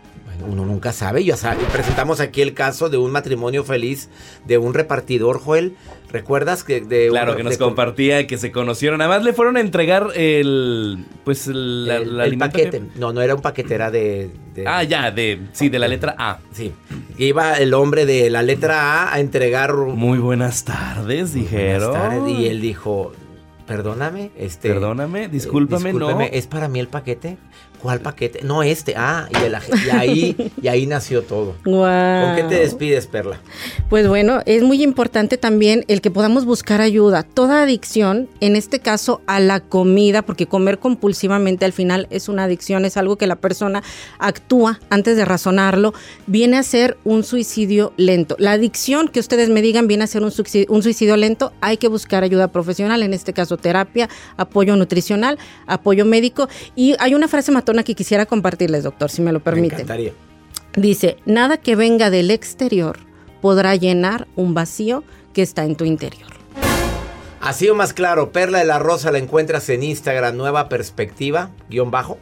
Uno 0.49 0.65
nunca 0.65 0.93
sabe. 0.93 1.25
Ya 1.25 1.37
sabe. 1.37 1.63
Presentamos 1.73 2.21
aquí 2.21 2.43
el 2.43 2.55
caso 2.55 2.89
de 2.89 2.97
un 2.97 3.11
matrimonio 3.11 3.65
feliz 3.65 4.09
de 4.45 4.59
un 4.59 4.75
repartidor, 4.75 5.39
Joel. 5.41 5.77
¿Recuerdas 6.11 6.63
que 6.65 6.81
de 6.81 7.09
Claro, 7.09 7.33
un- 7.33 7.37
que 7.39 7.43
nos 7.45 7.53
de- 7.55 7.59
compartía 7.59 8.27
que 8.27 8.39
se 8.39 8.53
conocieron. 8.53 9.01
Además 9.01 9.25
le 9.25 9.33
fueron 9.33 9.57
a 9.57 9.61
entregar 9.61 10.09
el 10.15 11.05
pues 11.25 11.47
el, 11.49 11.87
la- 11.87 11.97
el, 11.97 12.21
el 12.21 12.39
paquete? 12.39 12.81
que- 12.81 12.99
No, 12.99 13.13
no 13.13 13.21
era 13.23 13.35
un 13.35 13.43
paquete, 13.43 13.75
era 13.75 13.91
de, 13.91 14.31
de- 14.55 14.67
Ah, 14.67 14.83
ya, 14.85 15.11
de 15.11 15.41
sí, 15.53 15.69
de 15.69 15.79
la 15.79 15.89
letra 15.89 16.15
A. 16.19 16.39
Sí. 16.53 16.73
Iba 17.19 17.55
el 17.55 17.75
hombre 17.75 18.07
de 18.07 18.31
la 18.31 18.43
letra 18.43 19.03
A 19.05 19.15
a 19.15 19.21
entregar. 19.21 19.75
Muy 19.75 20.19
buenas 20.19 20.65
tardes, 20.65 21.35
dijeron. 21.35 21.91
Buenas 21.91 22.11
tardes, 22.11 22.39
Y 22.39 22.47
él 22.47 22.61
dijo, 22.61 23.13
perdóname, 23.67 24.31
este... 24.39 24.69
Perdóname, 24.69 25.25
eh, 25.25 25.29
discúlpame, 25.29 25.93
no. 25.93 26.21
¿es 26.21 26.47
para 26.47 26.69
mí 26.69 26.79
el 26.79 26.89
paquete? 26.89 27.37
¿Cuál 27.87 28.01
paquete? 28.01 28.41
No, 28.43 28.65
este. 28.65 28.95
Ah, 28.97 29.29
y, 29.31 29.39
de 29.39 29.49
la- 29.49 29.63
y 29.87 29.91
ahí, 29.91 30.53
y 30.61 30.67
ahí 30.67 30.87
nació 30.89 31.23
todo. 31.23 31.55
¿Con 31.65 32.35
qué 32.35 32.45
te 32.49 32.57
despides, 32.59 33.07
Perla? 33.07 33.39
Pues 33.89 34.09
bueno, 34.09 34.41
es 34.45 34.65
muy 34.65 34.83
importante 34.83 35.39
también 35.39 35.85
el 35.87 36.01
que 36.01 36.11
podamos 36.11 36.45
buscar 36.47 36.81
ayuda. 36.81 37.23
Toda 37.23 37.63
adicción, 37.63 38.29
en 38.41 38.57
este 38.57 38.81
caso 38.81 39.21
a 39.29 39.39
la 39.39 39.61
comida, 39.61 40.23
porque 40.23 40.49
comer 40.49 40.81
compulsivamente 40.81 41.65
al 41.65 41.73
final 41.73 42.09
es 42.11 42.29
una 42.29 42.43
adicción, 42.43 42.85
es 42.85 42.97
algo 42.97 43.15
que 43.19 43.29
la 43.29 43.37
persona 43.37 43.85
actúa 44.19 44.81
antes 44.91 45.17
de 45.17 45.25
razonarlo, 45.25 45.95
viene 46.27 46.57
a 46.57 46.65
ser 46.65 46.97
un 47.05 47.23
suicidio 47.23 47.93
lento. 47.97 48.35
La 48.41 48.51
adicción 48.51 49.07
que 49.07 49.21
ustedes 49.21 49.49
me 49.49 49.63
digan 49.63 49.87
viene 49.87 50.03
a 50.03 50.07
ser 50.09 50.25
un 50.25 50.33
suicidio, 50.33 50.67
un 50.71 50.83
suicidio 50.83 51.17
lento, 51.17 51.53
hay 51.61 51.77
que 51.77 51.87
buscar 51.87 52.25
ayuda 52.25 52.49
profesional, 52.49 53.05
en 53.05 53.15
este 53.15 53.33
caso 53.33 53.57
terapia, 53.57 54.09
apoyo 54.37 54.75
nutricional, 54.75 55.39
apoyo 55.69 56.05
médico. 56.05 56.49
Y 56.75 56.97
hay 56.99 57.15
una 57.15 57.29
frase 57.29 57.53
matona 57.53 57.76
que 57.85 57.95
quisiera 57.95 58.27
compartirles, 58.27 58.85
doctor, 58.85 59.11
si 59.11 59.23
me 59.23 59.33
lo 59.33 59.39
Me 59.41 59.45
permite. 59.45 59.75
encantaría. 59.77 60.13
Dice, 60.77 61.17
nada 61.25 61.57
que 61.59 61.75
venga 61.77 62.11
del 62.11 62.31
exterior 62.31 62.99
podrá 63.41 63.75
llenar 63.77 64.27
un 64.37 64.55
vacío 64.55 65.05
que 65.33 65.43
está 65.43 65.65
en 65.65 65.77
tu 65.77 65.85
interior. 65.85 66.29
Así 67.41 67.69
o 67.69 67.75
más 67.75 67.93
claro, 67.93 68.33
Perla 68.33 68.59
de 68.59 68.65
la 68.65 68.79
Rosa 68.79 69.11
la 69.13 69.19
encuentras 69.19 69.69
en 69.69 69.83
Instagram, 69.83 70.37
Nueva 70.37 70.69
Perspectiva, 70.69 71.51
guion 71.71 71.91
bajo. 71.91 72.19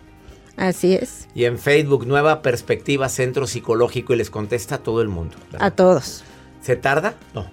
Así 0.57 0.95
es, 0.95 1.27
Y 1.35 1.47
en 1.47 1.59
Facebook, 1.59 2.07
Nueva 2.07 2.40
Perspectiva 2.43 3.09
Centro 3.09 3.47
Psicológico 3.49 4.12
y 4.14 4.17
les 4.17 4.31
contesta 4.31 4.77
a 4.77 4.79
todo 4.79 5.03
el 5.03 5.09
mundo. 5.09 5.35
a 5.59 5.71
todos. 5.73 6.23
¿Se 6.61 6.77
tarda? 6.77 7.14
No. 7.35 7.47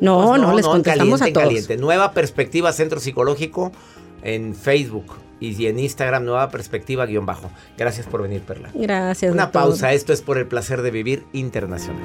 No, 0.00 0.28
Pues 0.28 0.40
no, 0.42 0.54
les 0.54 0.64
en 0.66 0.70
contestamos 0.72 1.20
caliente, 1.20 1.30
a 1.30 1.32
todos. 1.42 1.44
caliente. 1.46 1.76
Nueva 1.78 2.12
Perspectiva 2.12 2.72
Centro 2.72 3.00
Psicológico 3.00 3.72
en 4.22 4.54
Facebook 4.54 5.06
y 5.40 5.66
en 5.66 5.78
Instagram 5.78 6.24
Nueva 6.24 6.50
Perspectiva 6.50 7.06
guion 7.06 7.26
bajo. 7.26 7.50
Gracias 7.76 8.06
por 8.06 8.22
venir, 8.22 8.42
Perla. 8.42 8.70
Gracias. 8.74 9.32
Una 9.32 9.44
doctor. 9.44 9.62
pausa, 9.62 9.92
esto 9.92 10.12
es 10.12 10.22
por 10.22 10.38
el 10.38 10.46
placer 10.46 10.82
de 10.82 10.90
vivir 10.90 11.24
internacional. 11.32 12.02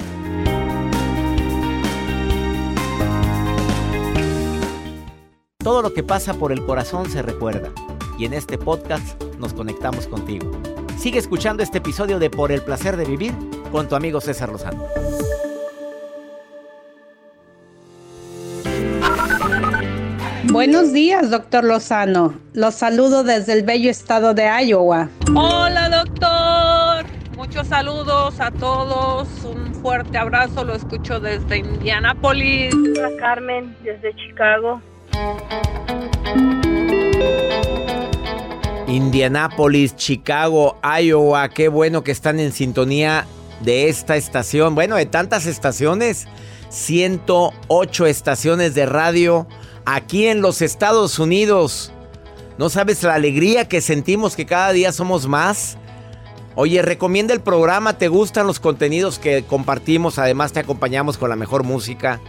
Todo 5.62 5.82
lo 5.82 5.92
que 5.92 6.02
pasa 6.02 6.34
por 6.34 6.52
el 6.52 6.64
corazón 6.64 7.10
se 7.10 7.20
recuerda 7.20 7.70
y 8.18 8.24
en 8.24 8.32
este 8.32 8.56
podcast 8.58 9.22
nos 9.38 9.52
conectamos 9.52 10.06
contigo. 10.06 10.50
Sigue 10.98 11.18
escuchando 11.18 11.62
este 11.62 11.78
episodio 11.78 12.18
de 12.18 12.30
Por 12.30 12.50
el 12.52 12.62
placer 12.62 12.96
de 12.96 13.04
vivir 13.04 13.34
con 13.70 13.88
tu 13.88 13.94
amigo 13.94 14.20
César 14.20 14.50
Lozano. 14.50 14.84
Buenos 20.44 20.92
días, 20.92 21.30
doctor 21.30 21.64
Lozano. 21.64 22.34
Los 22.54 22.74
saludo 22.74 23.24
desde 23.24 23.52
el 23.52 23.62
bello 23.62 23.90
estado 23.90 24.32
de 24.32 24.48
Iowa. 24.64 25.08
Hola, 25.34 25.88
doctor. 25.90 27.04
Muchos 27.36 27.66
saludos 27.68 28.40
a 28.40 28.50
todos. 28.50 29.28
Un 29.44 29.74
fuerte 29.74 30.16
abrazo. 30.16 30.64
Lo 30.64 30.74
escucho 30.74 31.20
desde 31.20 31.58
Indianápolis. 31.58 32.74
Hola 32.74 33.10
Carmen, 33.18 33.76
desde 33.84 34.14
Chicago. 34.16 34.80
Indianápolis, 38.88 39.94
Chicago, 39.94 40.78
Iowa, 40.82 41.48
qué 41.50 41.68
bueno 41.68 42.02
que 42.02 42.10
están 42.10 42.40
en 42.40 42.52
sintonía 42.52 43.26
de 43.60 43.88
esta 43.88 44.16
estación. 44.16 44.74
Bueno, 44.74 44.96
de 44.96 45.06
tantas 45.06 45.46
estaciones, 45.46 46.26
108 46.70 48.06
estaciones 48.06 48.74
de 48.74 48.86
radio 48.86 49.46
aquí 49.84 50.26
en 50.26 50.40
los 50.42 50.62
Estados 50.62 51.18
Unidos. 51.18 51.92
¿No 52.58 52.68
sabes 52.68 53.02
la 53.02 53.14
alegría 53.14 53.68
que 53.68 53.80
sentimos 53.80 54.36
que 54.36 54.46
cada 54.46 54.72
día 54.72 54.92
somos 54.92 55.26
más? 55.26 55.78
Oye, 56.54 56.82
recomienda 56.82 57.32
el 57.32 57.40
programa, 57.40 57.96
te 57.96 58.08
gustan 58.08 58.46
los 58.46 58.60
contenidos 58.60 59.18
que 59.18 59.44
compartimos, 59.44 60.18
además 60.18 60.52
te 60.52 60.60
acompañamos 60.60 61.16
con 61.16 61.30
la 61.30 61.36
mejor 61.36 61.64
música. 61.64 62.20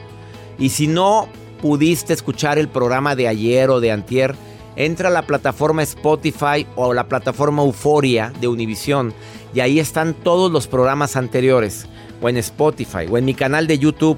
Y 0.57 0.69
si 0.69 0.87
no 0.87 1.27
pudiste 1.61 2.13
escuchar 2.13 2.57
el 2.57 2.69
programa 2.69 3.15
de 3.15 3.27
ayer 3.27 3.69
o 3.69 3.79
de 3.79 3.91
antier, 3.91 4.35
entra 4.75 5.09
a 5.09 5.11
la 5.11 5.23
plataforma 5.23 5.83
Spotify 5.83 6.65
o 6.75 6.93
la 6.93 7.07
plataforma 7.07 7.63
Euforia 7.63 8.31
de 8.39 8.47
Univision 8.47 9.13
y 9.53 9.59
ahí 9.59 9.79
están 9.79 10.13
todos 10.13 10.51
los 10.51 10.67
programas 10.67 11.15
anteriores, 11.15 11.87
o 12.21 12.29
en 12.29 12.37
Spotify, 12.37 13.07
o 13.09 13.17
en 13.17 13.25
mi 13.25 13.33
canal 13.33 13.67
de 13.67 13.79
YouTube, 13.79 14.17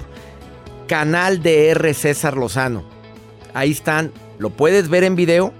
canal 0.88 1.41
de 1.41 1.69
R. 1.69 1.93
César 1.93 2.38
Lozano. 2.38 2.93
Ahí 3.54 3.72
están, 3.72 4.12
lo 4.39 4.50
puedes 4.50 4.89
ver 4.89 5.04
en 5.04 5.16
video 5.16 5.54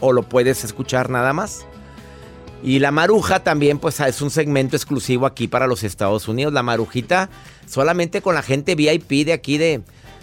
o 0.00 0.12
lo 0.12 0.22
puedes 0.22 0.64
escuchar 0.64 1.10
nada 1.10 1.32
más. 1.32 1.66
Y 2.62 2.78
la 2.78 2.90
maruja 2.90 3.40
también, 3.44 3.78
pues 3.78 4.00
es 4.00 4.22
un 4.22 4.30
segmento 4.30 4.74
exclusivo 4.76 5.26
aquí 5.26 5.48
para 5.48 5.66
los 5.66 5.82
Estados 5.82 6.28
Unidos. 6.28 6.52
La 6.52 6.62
marujita 6.62 7.28
solamente 7.66 8.22
con 8.22 8.34
la 8.34 8.42
gente 8.42 8.74
VIP 8.74 9.26
de 9.26 9.32
aquí 9.34 9.58
de, 9.58 9.82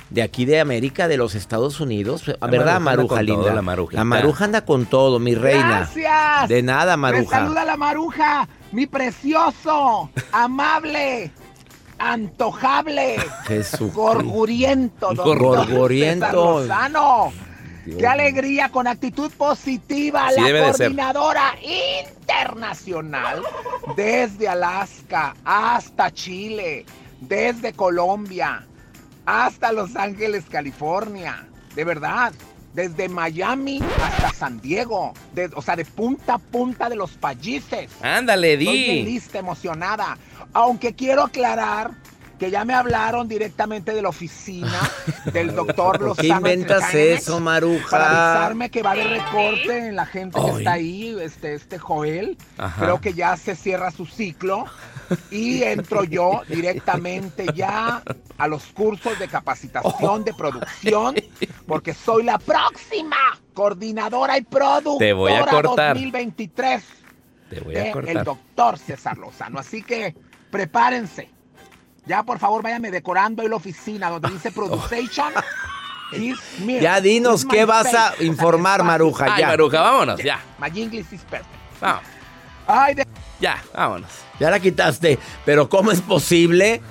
de 0.10 0.22
aquí 0.24 0.46
de 0.46 0.60
América, 0.60 1.08
de 1.08 1.18
los 1.18 1.36
Estados 1.36 1.80
Unidos. 1.80 2.28
La 2.28 2.48
¿Verdad, 2.48 2.80
maruja 2.80 3.16
maruja 3.16 3.22
linda? 3.22 3.42
todo, 3.44 3.62
la. 3.62 3.88
La 3.92 4.04
maruja 4.04 4.46
anda 4.46 4.66
con 4.66 4.88
todo, 4.88 5.20
mi 5.20 5.36
reina. 5.36 5.88
Gracias. 5.94 6.50
De 6.50 6.64
nada, 6.64 6.98
Me 6.98 7.02
maruja. 7.12 7.40
saluda 7.42 7.64
la 7.64 7.78
maruja, 7.78 8.48
mi 8.72 8.88
precioso, 8.88 10.10
amable, 10.32 11.32
antojable, 12.02 13.18
Jesús. 13.46 13.94
gorguriento, 13.94 15.14
Lozano. 16.34 17.32
Dios 17.86 17.98
Qué 17.98 18.08
alegría, 18.08 18.70
con 18.70 18.86
actitud 18.88 19.32
positiva, 19.32 20.30
Sí 20.30 20.42
la 20.42 20.48
de 20.48 20.72
coordinadora 20.72 21.54
internacional 22.24 23.42
desde 23.96 24.48
Alaska 24.48 25.36
hasta 25.44 26.12
Chile, 26.12 26.86
desde 27.20 27.74
Colombia 27.74 28.68
hasta 29.26 29.72
Los 29.72 29.96
Ángeles, 29.96 30.46
California. 30.50 31.48
De 31.76 31.84
verdad, 31.84 32.34
desde 32.74 33.10
Miami 33.10 33.80
hasta 34.04 34.32
San 34.34 34.62
Diego, 34.62 35.14
de- 35.34 35.50
o 35.56 35.62
sea, 35.62 35.76
de 35.76 35.86
punta 35.86 36.36
a 36.36 36.40
punta 36.40 36.90
de 36.90 36.96
los 36.96 37.12
países. 37.12 37.90
Ándale, 38.02 38.54
Estoy 38.54 38.66
bien 38.84 39.06
di. 39.06 39.12
lista, 39.12 39.40
emocionada. 39.40 40.18
Aunque 40.54 40.94
quiero 40.94 41.24
aclarar 41.24 41.92
que 42.42 42.50
ya 42.50 42.66
me 42.66 42.74
hablaron 42.74 43.28
directamente 43.28 43.94
de 43.94 44.02
la 44.02 44.10
oficina 44.10 44.82
del 45.32 45.54
doctor 45.54 46.00
¿Por 46.00 46.16
qué 46.18 46.28
Lozano 46.30 46.50
inventas 46.50 46.92
eso, 46.96 47.40
Maruja? 47.40 47.88
Para 47.92 48.32
avisarme 48.40 48.72
que 48.72 48.82
va 48.82 48.90
a 48.90 48.94
haber 48.94 49.10
recorte 49.10 49.90
en 49.90 49.96
la 49.96 50.08
gente 50.08 50.42
que 50.44 50.50
está 50.50 50.72
ahí, 50.72 51.16
este, 51.22 51.54
este 51.54 51.78
Joel. 51.78 52.40
Ajá. 52.58 52.82
Creo 52.82 53.00
que 53.00 53.14
ya 53.14 53.38
se 53.38 53.56
cierra 53.56 53.92
su 53.92 54.08
ciclo 54.08 54.66
y 55.30 55.62
entro 55.66 56.04
yo 56.04 56.42
directamente 56.48 57.46
ya 57.54 58.02
a 58.40 58.48
los 58.48 58.64
cursos 58.74 59.20
de 59.20 59.28
capacitación 59.28 60.24
de 60.24 60.34
producción 60.34 61.14
porque 61.68 61.94
soy 61.94 62.24
la 62.24 62.40
próxima 62.40 63.18
coordinadora 63.54 64.40
y 64.40 64.42
productora 64.42 64.98
Te 64.98 65.14
voy 65.14 65.34
a 65.34 65.46
cortar. 65.46 65.94
2023 65.94 66.84
Te 67.52 67.60
voy 67.60 67.76
a 67.76 67.84
de 67.84 67.92
cortar. 67.92 68.18
el 68.18 68.24
doctor 68.24 68.80
César 68.80 69.20
Lozano. 69.20 69.60
Así 69.60 69.84
que 69.84 70.16
prepárense. 70.50 71.30
Ya, 72.12 72.24
por 72.24 72.40
favor, 72.40 72.62
váyame 72.62 72.92
decorando 72.92 73.42
ahí 73.42 73.48
la 73.48 73.56
oficina 73.56 74.10
donde 74.10 74.30
dice 74.32 74.52
Production. 74.58 75.32
is 76.12 76.38
me. 76.60 76.82
Ya 76.82 77.00
dinos 77.00 77.46
qué 77.46 77.64
vas 77.64 77.94
a 77.94 78.14
informar, 78.20 78.84
Maruja. 78.84 79.34
Ay, 79.34 79.42
ya. 79.42 79.48
Maruja, 79.48 79.80
vámonos, 79.80 80.22
ya. 80.22 80.42
My 80.60 80.68
English 80.68 81.06
is 81.14 81.22
perfect. 81.22 81.48
Vamos. 81.80 82.04
Ay, 82.68 82.96
de- 82.96 83.08
Ya, 83.40 83.64
vámonos. 83.74 84.10
Ya 84.42 84.50
la 84.52 84.60
quitaste. 84.60 85.18
Pero 85.46 85.70
¿cómo 85.70 85.90
es 85.92 86.02
posible? 86.02 86.82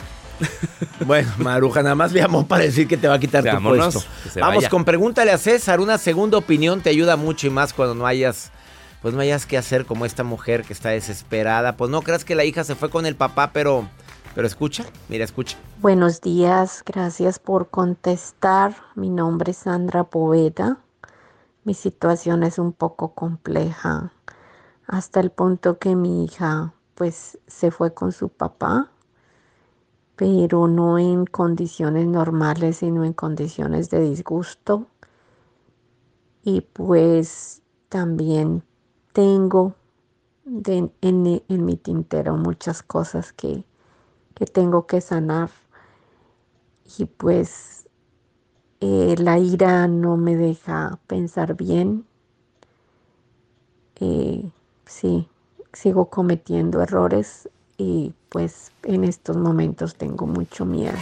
bueno, 1.06 1.30
Maruja, 1.36 1.82
nada 1.82 1.94
más 1.94 2.12
le 2.12 2.20
llamó 2.20 2.46
para 2.46 2.64
decir 2.64 2.88
que 2.88 2.96
te 2.96 3.06
va 3.08 3.16
a 3.16 3.18
quitar 3.20 3.44
Vámonos, 3.44 3.92
tu 3.94 4.00
puesto. 4.00 4.10
que 4.32 4.40
Vamos 4.40 4.56
vaya. 4.56 4.70
con 4.70 4.86
pregúntale 4.86 5.32
a 5.32 5.36
César. 5.36 5.80
Una 5.80 5.98
segunda 5.98 6.38
opinión 6.38 6.80
te 6.80 6.88
ayuda 6.88 7.16
mucho 7.16 7.46
y 7.46 7.50
más 7.50 7.74
cuando 7.74 7.94
no 7.94 8.06
hayas, 8.06 8.50
pues 9.02 9.12
no 9.12 9.20
hayas 9.20 9.44
qué 9.44 9.58
hacer 9.58 9.84
como 9.84 10.06
esta 10.06 10.24
mujer 10.24 10.64
que 10.64 10.72
está 10.72 10.88
desesperada. 10.88 11.76
Pues 11.76 11.90
no 11.90 12.00
creas 12.00 12.24
que 12.24 12.34
la 12.34 12.44
hija 12.44 12.64
se 12.64 12.74
fue 12.74 12.88
con 12.88 13.04
el 13.04 13.16
papá, 13.16 13.50
pero, 13.52 13.86
pero 14.34 14.46
escucha, 14.46 14.84
mira, 15.08 15.24
escucha. 15.24 15.56
Buenos 15.80 16.20
días, 16.20 16.82
gracias 16.84 17.38
por 17.38 17.70
contestar. 17.70 18.74
Mi 18.94 19.10
nombre 19.10 19.52
es 19.52 19.58
Sandra 19.58 20.04
Poveda. 20.04 20.78
Mi 21.64 21.74
situación 21.74 22.42
es 22.42 22.58
un 22.58 22.72
poco 22.72 23.14
compleja, 23.14 24.12
hasta 24.86 25.20
el 25.20 25.30
punto 25.30 25.78
que 25.78 25.94
mi 25.94 26.24
hija 26.24 26.74
pues 26.94 27.38
se 27.46 27.70
fue 27.70 27.94
con 27.94 28.12
su 28.12 28.28
papá, 28.28 28.90
pero 30.16 30.68
no 30.68 30.98
en 30.98 31.26
condiciones 31.26 32.06
normales, 32.06 32.78
sino 32.78 33.04
en 33.04 33.12
condiciones 33.12 33.90
de 33.90 34.00
disgusto. 34.00 34.86
Y 36.42 36.62
pues 36.62 37.62
también 37.88 38.62
tengo 39.12 39.74
en 40.44 41.64
mi 41.64 41.76
tintero 41.76 42.36
muchas 42.36 42.82
cosas 42.82 43.32
que, 43.32 43.64
que 44.40 44.46
tengo 44.46 44.86
que 44.86 45.02
sanar. 45.02 45.50
Y 46.98 47.04
pues 47.04 47.84
eh, 48.80 49.14
la 49.18 49.38
ira 49.38 49.86
no 49.86 50.16
me 50.16 50.34
deja 50.34 50.98
pensar 51.06 51.54
bien. 51.56 52.06
Eh, 54.00 54.48
sí, 54.86 55.28
sigo 55.74 56.08
cometiendo 56.08 56.82
errores 56.82 57.50
y 57.76 58.14
pues 58.30 58.72
en 58.84 59.04
estos 59.04 59.36
momentos 59.36 59.94
tengo 59.94 60.26
mucho 60.26 60.64
miedo. 60.64 60.96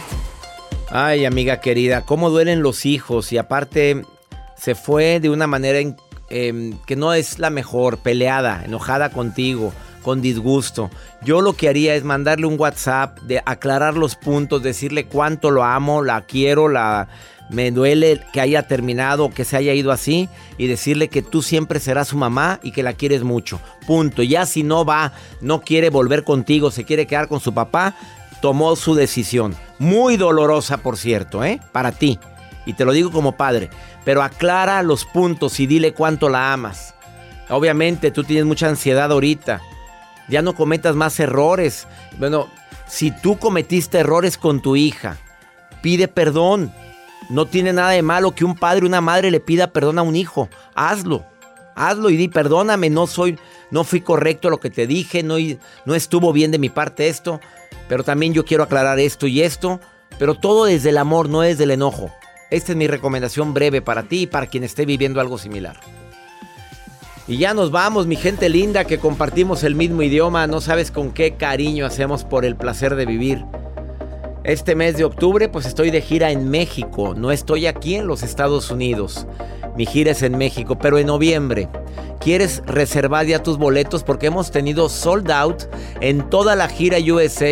Ay, 0.89 1.23
amiga 1.23 1.61
querida, 1.61 2.05
cómo 2.05 2.29
duelen 2.29 2.61
los 2.61 2.85
hijos 2.85 3.31
y 3.31 3.37
aparte 3.37 4.03
se 4.57 4.75
fue 4.75 5.21
de 5.21 5.29
una 5.29 5.47
manera 5.47 5.79
em, 6.29 6.77
que 6.85 6.97
no 6.97 7.13
es 7.13 7.39
la 7.39 7.49
mejor, 7.49 7.99
peleada, 7.99 8.65
enojada 8.65 9.11
contigo, 9.11 9.71
con 10.01 10.21
disgusto. 10.21 10.89
Yo 11.23 11.41
lo 11.41 11.53
que 11.53 11.69
haría 11.69 11.95
es 11.95 12.03
mandarle 12.03 12.45
un 12.45 12.59
WhatsApp 12.59 13.19
de 13.21 13.41
aclarar 13.45 13.95
los 13.95 14.15
puntos, 14.15 14.63
decirle 14.63 15.05
cuánto 15.05 15.51
lo 15.51 15.63
amo, 15.63 16.01
la 16.01 16.21
quiero, 16.21 16.69
la 16.69 17.07
me 17.49 17.71
duele 17.71 18.21
que 18.31 18.41
haya 18.41 18.67
terminado, 18.67 19.31
que 19.31 19.43
se 19.43 19.57
haya 19.57 19.73
ido 19.73 19.91
así 19.91 20.29
y 20.57 20.67
decirle 20.67 21.07
que 21.07 21.23
tú 21.23 21.41
siempre 21.41 21.79
serás 21.79 22.09
su 22.09 22.17
mamá 22.17 22.59
y 22.61 22.71
que 22.71 22.83
la 22.83 22.93
quieres 22.93 23.23
mucho. 23.23 23.59
Punto. 23.87 24.21
Ya 24.21 24.45
si 24.45 24.63
no 24.63 24.85
va, 24.85 25.13
no 25.41 25.61
quiere 25.61 25.89
volver 25.89 26.23
contigo, 26.23 26.69
se 26.69 26.85
quiere 26.85 27.07
quedar 27.07 27.27
con 27.27 27.39
su 27.39 27.53
papá, 27.53 27.95
tomó 28.41 28.75
su 28.75 28.93
decisión. 28.93 29.55
Muy 29.79 30.15
dolorosa, 30.15 30.77
por 30.77 30.97
cierto, 30.97 31.43
¿eh? 31.43 31.59
Para 31.71 31.91
ti. 31.91 32.19
Y 32.65 32.73
te 32.73 32.85
lo 32.85 32.91
digo 32.91 33.11
como 33.11 33.35
padre. 33.35 33.69
Pero 34.05 34.21
aclara 34.21 34.83
los 34.83 35.05
puntos 35.05 35.59
y 35.59 35.65
dile 35.65 35.93
cuánto 35.93 36.29
la 36.29 36.53
amas. 36.53 36.93
Obviamente 37.49 38.11
tú 38.11 38.23
tienes 38.23 38.45
mucha 38.45 38.69
ansiedad 38.69 39.11
ahorita. 39.11 39.59
Ya 40.29 40.41
no 40.41 40.55
cometas 40.55 40.95
más 40.95 41.19
errores. 41.19 41.87
Bueno, 42.17 42.47
si 42.87 43.11
tú 43.11 43.37
cometiste 43.37 43.99
errores 43.99 44.37
con 44.37 44.61
tu 44.61 44.75
hija, 44.75 45.17
pide 45.81 46.07
perdón. 46.07 46.73
No 47.29 47.45
tiene 47.45 47.73
nada 47.73 47.91
de 47.91 48.01
malo 48.01 48.33
que 48.33 48.45
un 48.45 48.55
padre 48.55 48.83
o 48.85 48.87
una 48.87 49.01
madre 49.01 49.31
le 49.31 49.39
pida 49.39 49.67
perdón 49.67 49.99
a 49.99 50.03
un 50.03 50.15
hijo. 50.15 50.49
Hazlo. 50.75 51.25
Hazlo 51.75 52.09
y 52.09 52.17
di 52.17 52.27
perdóname, 52.27 52.89
no 52.89 53.07
soy 53.07 53.37
no 53.71 53.83
fui 53.83 54.01
correcto 54.01 54.49
lo 54.49 54.59
que 54.59 54.69
te 54.69 54.87
dije, 54.87 55.23
no, 55.23 55.35
no 55.85 55.95
estuvo 55.95 56.33
bien 56.33 56.51
de 56.51 56.59
mi 56.59 56.69
parte 56.69 57.07
esto, 57.07 57.39
pero 57.87 58.03
también 58.03 58.33
yo 58.33 58.45
quiero 58.45 58.63
aclarar 58.63 58.99
esto 58.99 59.27
y 59.27 59.41
esto, 59.41 59.79
pero 60.17 60.35
todo 60.35 60.65
desde 60.65 60.89
el 60.89 60.97
amor, 60.97 61.29
no 61.29 61.41
desde 61.41 61.65
el 61.65 61.71
enojo. 61.71 62.11
Esta 62.49 62.71
es 62.71 62.77
mi 62.77 62.87
recomendación 62.87 63.53
breve 63.53 63.81
para 63.81 64.03
ti 64.03 64.21
y 64.21 64.27
para 64.27 64.47
quien 64.47 64.63
esté 64.63 64.85
viviendo 64.85 65.21
algo 65.21 65.37
similar. 65.37 65.79
Y 67.29 67.37
ya 67.37 67.53
nos 67.53 67.69
vamos, 67.69 68.07
mi 68.07 68.15
gente 68.15 68.49
linda, 68.49 68.85
que 68.85 68.97
compartimos 68.97 69.63
el 69.63 69.75
mismo 69.75 70.01
idioma. 70.01 70.47
No 70.47 70.61
sabes 70.61 70.89
con 70.89 71.11
qué 71.11 71.35
cariño 71.35 71.85
hacemos 71.85 72.23
por 72.23 72.43
el 72.43 72.55
placer 72.55 72.95
de 72.95 73.05
vivir. 73.05 73.45
Este 74.43 74.73
mes 74.73 74.97
de 74.97 75.03
octubre, 75.03 75.47
pues 75.47 75.67
estoy 75.67 75.91
de 75.91 76.01
gira 76.01 76.31
en 76.31 76.49
México. 76.49 77.13
No 77.15 77.29
estoy 77.29 77.67
aquí 77.67 77.93
en 77.93 78.07
los 78.07 78.23
Estados 78.23 78.71
Unidos. 78.71 79.27
Mi 79.77 79.85
gira 79.85 80.13
es 80.13 80.23
en 80.23 80.39
México, 80.39 80.79
pero 80.79 80.97
en 80.97 81.05
noviembre. 81.05 81.69
¿Quieres 82.19 82.63
reservar 82.65 83.27
ya 83.27 83.43
tus 83.43 83.59
boletos? 83.59 84.01
Porque 84.01 84.25
hemos 84.25 84.49
tenido 84.49 84.89
sold 84.89 85.29
out 85.29 85.65
en 86.01 86.31
toda 86.31 86.55
la 86.55 86.67
gira 86.67 86.97
USA. 86.97 87.51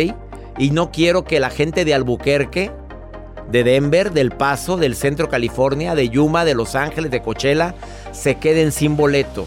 Y 0.58 0.70
no 0.72 0.90
quiero 0.90 1.22
que 1.22 1.38
la 1.38 1.50
gente 1.50 1.84
de 1.84 1.94
Albuquerque, 1.94 2.72
de 3.48 3.62
Denver, 3.62 4.10
del 4.10 4.32
Paso, 4.32 4.76
del 4.76 4.96
Centro 4.96 5.28
California, 5.28 5.94
de 5.94 6.08
Yuma, 6.08 6.44
de 6.44 6.56
Los 6.56 6.74
Ángeles, 6.74 7.12
de 7.12 7.22
Coachella, 7.22 7.76
se 8.10 8.38
queden 8.38 8.72
sin 8.72 8.96
boleto. 8.96 9.46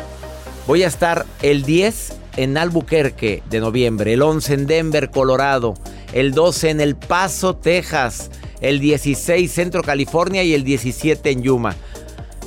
Voy 0.72 0.84
a 0.84 0.88
estar 0.88 1.26
el 1.42 1.64
10 1.64 2.14
en 2.38 2.58
Albuquerque 2.58 3.44
de 3.50 3.60
noviembre, 3.60 4.14
el 4.14 4.22
11 4.22 4.54
en 4.54 4.68
Denver, 4.68 5.12
Colorado, 5.12 5.74
el 6.14 6.32
12 6.32 6.70
en 6.70 6.80
El 6.80 6.96
Paso, 6.96 7.58
Texas, 7.58 8.32
el 8.62 8.80
16 8.80 9.52
Centro 9.52 9.84
California 9.84 10.44
y 10.44 10.54
el 10.54 10.64
17 10.64 11.30
en 11.30 11.44
Yuma. 11.44 11.76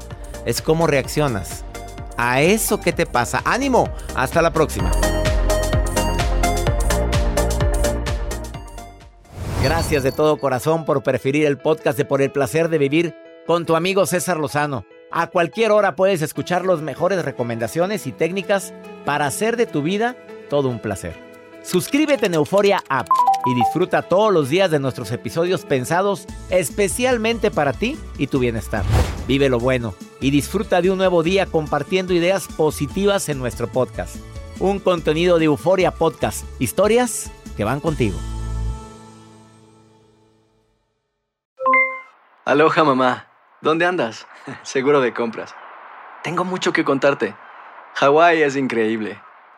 es 0.46 0.62
cómo 0.62 0.88
reaccionas 0.88 1.64
a 2.18 2.42
eso 2.42 2.82
que 2.82 2.94
te 2.94 3.06
pasa. 3.06 3.42
Ánimo, 3.46 3.90
hasta 4.16 4.42
la 4.42 4.52
próxima. 4.52 4.92
Gracias 9.64 10.04
de 10.04 10.12
todo 10.12 10.38
corazón 10.38 10.86
por 10.86 11.04
preferir 11.04 11.46
el 11.46 11.58
podcast 11.58 11.98
de 11.98 12.06
Por 12.06 12.22
el 12.22 12.32
placer 12.32 12.70
de 12.70 12.78
vivir 12.78 13.16
con 13.46 13.66
tu 13.66 13.76
amigo 13.76 14.06
César 14.06 14.38
Lozano. 14.38 14.86
A 15.12 15.28
cualquier 15.28 15.72
hora 15.72 15.96
puedes 15.96 16.22
escuchar 16.22 16.66
las 16.66 16.82
mejores 16.82 17.24
recomendaciones 17.24 18.08
y 18.08 18.12
técnicas 18.12 18.74
para 19.06 19.26
hacer 19.26 19.56
de 19.56 19.66
tu 19.66 19.82
vida 19.82 20.16
todo 20.50 20.70
un 20.70 20.80
placer. 20.80 21.27
Suscríbete 21.68 22.28
en 22.28 22.34
Euforia 22.34 22.82
App 22.88 23.10
y 23.46 23.54
disfruta 23.54 24.02
todos 24.02 24.32
los 24.32 24.48
días 24.48 24.72
de 24.72 24.80
nuestros 24.80 25.12
episodios 25.12 25.66
pensados 25.66 26.26
especialmente 26.50 27.52
para 27.52 27.74
ti 27.74 28.00
y 28.18 28.28
tu 28.28 28.40
bienestar. 28.40 28.86
Vive 29.28 29.50
lo 29.50 29.60
bueno 29.60 29.94
y 30.22 30.32
disfruta 30.32 30.82
de 30.82 30.92
un 30.92 30.98
nuevo 30.98 31.24
día 31.24 31.46
compartiendo 31.46 32.14
ideas 32.14 32.48
positivas 32.48 33.28
en 33.28 33.40
nuestro 33.40 33.68
podcast. 33.68 34.16
Un 34.60 34.80
contenido 34.80 35.40
de 35.40 35.46
Euforia 35.46 35.92
Podcast, 35.92 36.46
historias 36.58 37.30
que 37.58 37.66
van 37.66 37.82
contigo. 37.82 38.18
Aloha 42.46 42.86
mamá, 42.86 43.28
¿dónde 43.60 43.86
andas? 43.86 44.26
Seguro 44.64 45.02
de 45.02 45.14
compras. 45.14 45.54
Tengo 46.24 46.46
mucho 46.46 46.72
que 46.72 46.86
contarte. 46.86 47.36
Hawái 47.96 48.42
es 48.42 48.56
increíble. 48.56 49.27